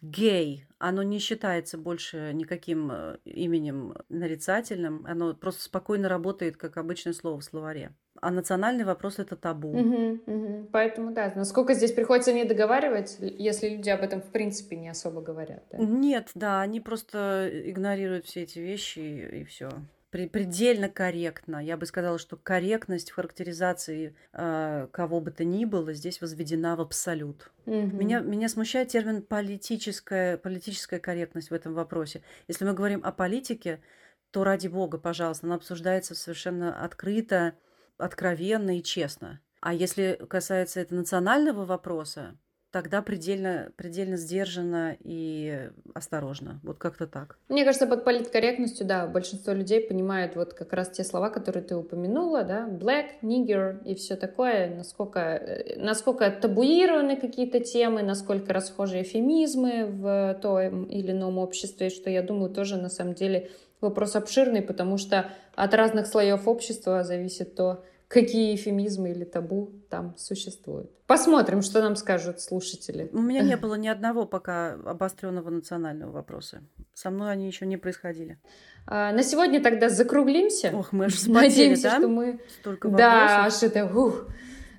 «гей», 0.00 0.64
оно 0.78 1.02
не 1.02 1.18
считается 1.18 1.76
больше 1.76 2.30
никаким 2.32 2.90
э, 2.92 3.18
именем 3.24 3.94
нарицательным, 4.08 5.04
оно 5.06 5.34
просто 5.34 5.62
спокойно 5.62 6.08
работает, 6.08 6.37
как 6.56 6.76
обычное 6.76 7.12
слово 7.12 7.40
в 7.40 7.44
словаре. 7.44 7.92
А 8.20 8.30
национальный 8.30 8.84
вопрос 8.84 9.18
это 9.18 9.36
табу. 9.36 9.68
Угу, 9.68 10.18
угу. 10.26 10.68
Поэтому 10.72 11.12
да, 11.12 11.32
насколько 11.36 11.74
здесь 11.74 11.92
приходится 11.92 12.32
не 12.32 12.44
договаривать, 12.44 13.16
если 13.20 13.68
люди 13.68 13.90
об 13.90 14.02
этом 14.02 14.20
в 14.20 14.30
принципе 14.30 14.76
не 14.76 14.88
особо 14.88 15.20
говорят. 15.20 15.62
Да? 15.70 15.78
Нет, 15.78 16.30
да, 16.34 16.60
они 16.60 16.80
просто 16.80 17.48
игнорируют 17.64 18.26
все 18.26 18.42
эти 18.42 18.58
вещи 18.58 18.98
и, 18.98 19.40
и 19.40 19.44
все. 19.44 19.68
предельно 20.10 20.88
корректно. 20.88 21.64
Я 21.64 21.76
бы 21.76 21.86
сказала, 21.86 22.18
что 22.18 22.36
корректность 22.36 23.10
в 23.10 23.14
характеризации 23.14 24.16
э, 24.32 24.88
кого 24.90 25.20
бы 25.20 25.30
то 25.30 25.44
ни 25.44 25.64
было 25.64 25.92
здесь 25.92 26.20
возведена 26.20 26.74
в 26.74 26.80
абсолют. 26.80 27.52
Мгм. 27.66 27.98
Меня, 27.98 28.20
меня 28.20 28.48
смущает 28.48 28.88
термин 28.88 29.22
политическая, 29.22 30.38
политическая 30.38 30.98
корректность 30.98 31.50
в 31.50 31.54
этом 31.54 31.74
вопросе. 31.74 32.22
Если 32.48 32.64
мы 32.64 32.72
говорим 32.72 33.00
о 33.04 33.12
политике, 33.12 33.80
то 34.30 34.44
ради 34.44 34.68
бога, 34.68 34.98
пожалуйста, 34.98 35.46
она 35.46 35.56
обсуждается 35.56 36.14
совершенно 36.14 36.84
открыто, 36.84 37.54
откровенно 37.96 38.78
и 38.78 38.82
честно. 38.82 39.40
А 39.60 39.74
если 39.74 40.20
касается 40.28 40.80
это 40.80 40.94
национального 40.94 41.64
вопроса, 41.64 42.36
тогда 42.70 43.00
предельно, 43.00 43.72
предельно 43.76 44.16
сдержанно 44.16 44.96
и 45.00 45.70
осторожно. 45.94 46.60
Вот 46.62 46.78
как-то 46.78 47.06
так. 47.06 47.38
Мне 47.48 47.64
кажется, 47.64 47.86
под 47.86 48.04
политкорректностью, 48.04 48.86
да, 48.86 49.06
большинство 49.06 49.52
людей 49.52 49.80
понимают 49.80 50.36
вот 50.36 50.52
как 50.52 50.72
раз 50.72 50.90
те 50.90 51.02
слова, 51.02 51.30
которые 51.30 51.62
ты 51.64 51.76
упомянула, 51.76 52.44
да, 52.44 52.68
black, 52.68 53.20
nigger 53.22 53.82
и 53.84 53.94
все 53.94 54.16
такое, 54.16 54.74
насколько, 54.74 55.20
э, 55.20 55.80
насколько 55.80 56.30
табуированы 56.30 57.16
какие-то 57.16 57.60
темы, 57.60 58.02
насколько 58.02 58.52
расхожи 58.52 59.02
эфемизмы 59.02 59.86
в 59.86 60.38
том 60.42 60.84
или 60.84 61.12
ином 61.12 61.38
обществе, 61.38 61.88
что 61.88 62.10
я 62.10 62.22
думаю 62.22 62.50
тоже 62.50 62.76
на 62.76 62.90
самом 62.90 63.14
деле 63.14 63.50
вопрос 63.80 64.16
обширный, 64.16 64.62
потому 64.62 64.98
что 64.98 65.30
от 65.54 65.74
разных 65.74 66.06
слоев 66.06 66.46
общества 66.48 67.04
зависит 67.04 67.54
то, 67.54 67.84
какие 68.08 68.54
эфемизмы 68.54 69.10
или 69.10 69.24
табу 69.24 69.72
там 69.90 70.14
существуют. 70.16 70.90
Посмотрим, 71.06 71.62
что 71.62 71.82
нам 71.82 71.94
скажут 71.96 72.40
слушатели. 72.40 73.08
У 73.12 73.20
меня 73.20 73.42
не 73.42 73.56
было 73.58 73.74
ни 73.74 73.88
одного 73.88 74.24
пока 74.26 74.74
обостренного 74.84 75.50
национального 75.50 76.10
вопроса. 76.12 76.62
Со 76.94 77.10
мной 77.10 77.32
они 77.32 77.46
еще 77.46 77.66
не 77.66 77.76
происходили. 77.76 78.38
А, 78.86 79.12
на 79.12 79.22
сегодня 79.22 79.62
тогда 79.62 79.90
закруглимся. 79.90 80.70
Ох, 80.74 80.92
мы 80.92 81.06
аж 81.06 81.14
вспотели, 81.16 81.48
Надеемся, 81.48 81.82
да? 81.82 81.98
что 81.98 82.08
мы... 82.08 82.40
Столько 82.60 82.88
Да, 82.88 83.38
вопросов. 83.38 83.62
аж 83.62 83.70
это... 83.70 83.98
ух. 83.98 84.26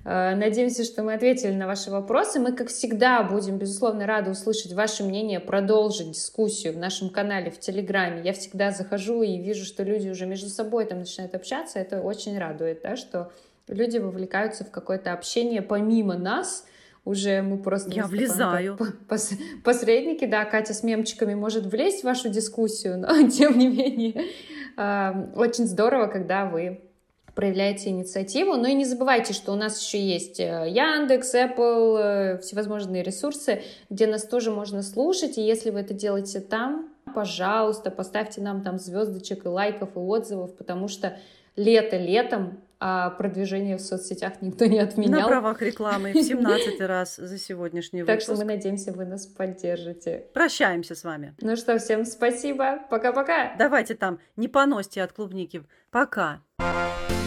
А, 0.04 0.34
Надеемся, 0.34 0.84
что 0.84 1.02
мы 1.02 1.14
ответили 1.14 1.52
на 1.52 1.66
ваши 1.66 1.90
вопросы. 1.90 2.40
Мы, 2.40 2.52
как 2.52 2.68
всегда, 2.68 3.22
будем, 3.22 3.58
безусловно, 3.58 4.06
рады 4.06 4.30
услышать 4.30 4.72
ваше 4.72 5.04
мнение, 5.04 5.40
продолжить 5.40 6.12
дискуссию 6.12 6.72
в 6.72 6.78
нашем 6.78 7.10
канале 7.10 7.50
в 7.50 7.58
Телеграме. 7.58 8.22
Я 8.24 8.32
всегда 8.32 8.70
захожу 8.70 9.22
и 9.22 9.38
вижу, 9.38 9.64
что 9.64 9.82
люди 9.82 10.08
уже 10.08 10.26
между 10.26 10.48
собой 10.48 10.86
там 10.86 11.00
начинают 11.00 11.34
общаться. 11.34 11.78
Это 11.78 12.00
очень 12.00 12.38
радует, 12.38 12.80
да, 12.82 12.96
что 12.96 13.30
люди 13.68 13.98
вовлекаются 13.98 14.64
в 14.64 14.70
какое-то 14.70 15.12
общение 15.12 15.62
помимо 15.62 16.16
нас. 16.16 16.64
Уже 17.04 17.40
мы 17.40 17.58
просто... 17.58 17.90
Я 17.92 18.06
влезаю. 18.06 18.76
пос- 19.08 19.38
Посредники, 19.64 20.26
да, 20.26 20.44
Катя 20.44 20.74
с 20.74 20.82
мемчиками 20.82 21.34
может 21.34 21.64
влезть 21.66 22.02
в 22.02 22.04
вашу 22.04 22.28
дискуссию, 22.28 22.98
но 22.98 23.28
тем 23.30 23.58
не 23.58 23.68
менее 23.68 24.26
а, 24.76 25.30
очень 25.34 25.66
здорово, 25.66 26.08
когда 26.08 26.44
вы 26.44 26.80
проявляете 27.40 27.88
инициативу. 27.88 28.56
Но 28.56 28.68
и 28.68 28.74
не 28.74 28.84
забывайте, 28.84 29.32
что 29.32 29.52
у 29.52 29.56
нас 29.56 29.80
еще 29.82 29.98
есть 29.98 30.38
э, 30.40 30.66
Яндекс, 30.68 31.34
Apple, 31.34 31.96
э, 31.98 32.38
всевозможные 32.42 33.02
ресурсы, 33.02 33.62
где 33.88 34.06
нас 34.06 34.24
тоже 34.24 34.50
можно 34.50 34.82
слушать. 34.82 35.38
И 35.38 35.40
если 35.40 35.70
вы 35.70 35.80
это 35.80 35.94
делаете 35.94 36.40
там, 36.40 36.90
пожалуйста, 37.14 37.90
поставьте 37.90 38.42
нам 38.42 38.62
там 38.62 38.78
звездочек 38.78 39.46
и 39.46 39.48
лайков 39.48 39.96
и 39.96 39.98
отзывов, 39.98 40.54
потому 40.54 40.86
что 40.86 41.16
лето 41.56 41.96
летом, 41.96 42.60
а 42.78 43.08
продвижение 43.08 43.78
в 43.78 43.80
соцсетях 43.80 44.42
никто 44.42 44.66
не 44.66 44.76
На 44.78 44.84
отменял. 44.84 45.26
правах 45.26 45.62
рекламы 45.62 46.12
в 46.12 46.22
17 46.22 46.78
раз 46.80 47.16
за 47.16 47.38
сегодняшний 47.38 48.04
Так 48.04 48.20
что 48.20 48.32
выпуск. 48.32 48.46
мы 48.46 48.54
надеемся, 48.56 48.92
вы 48.92 49.06
нас 49.06 49.24
поддержите. 49.26 50.26
Прощаемся 50.34 50.94
с 50.94 51.04
вами. 51.04 51.34
Ну 51.40 51.56
что, 51.56 51.78
всем 51.78 52.04
спасибо. 52.04 52.80
Пока-пока. 52.90 53.54
Давайте 53.58 53.94
там 53.94 54.18
не 54.36 54.48
поносьте 54.48 55.02
от 55.02 55.12
клубники. 55.12 55.62
Пока. 55.90 56.42
Thank 56.60 57.19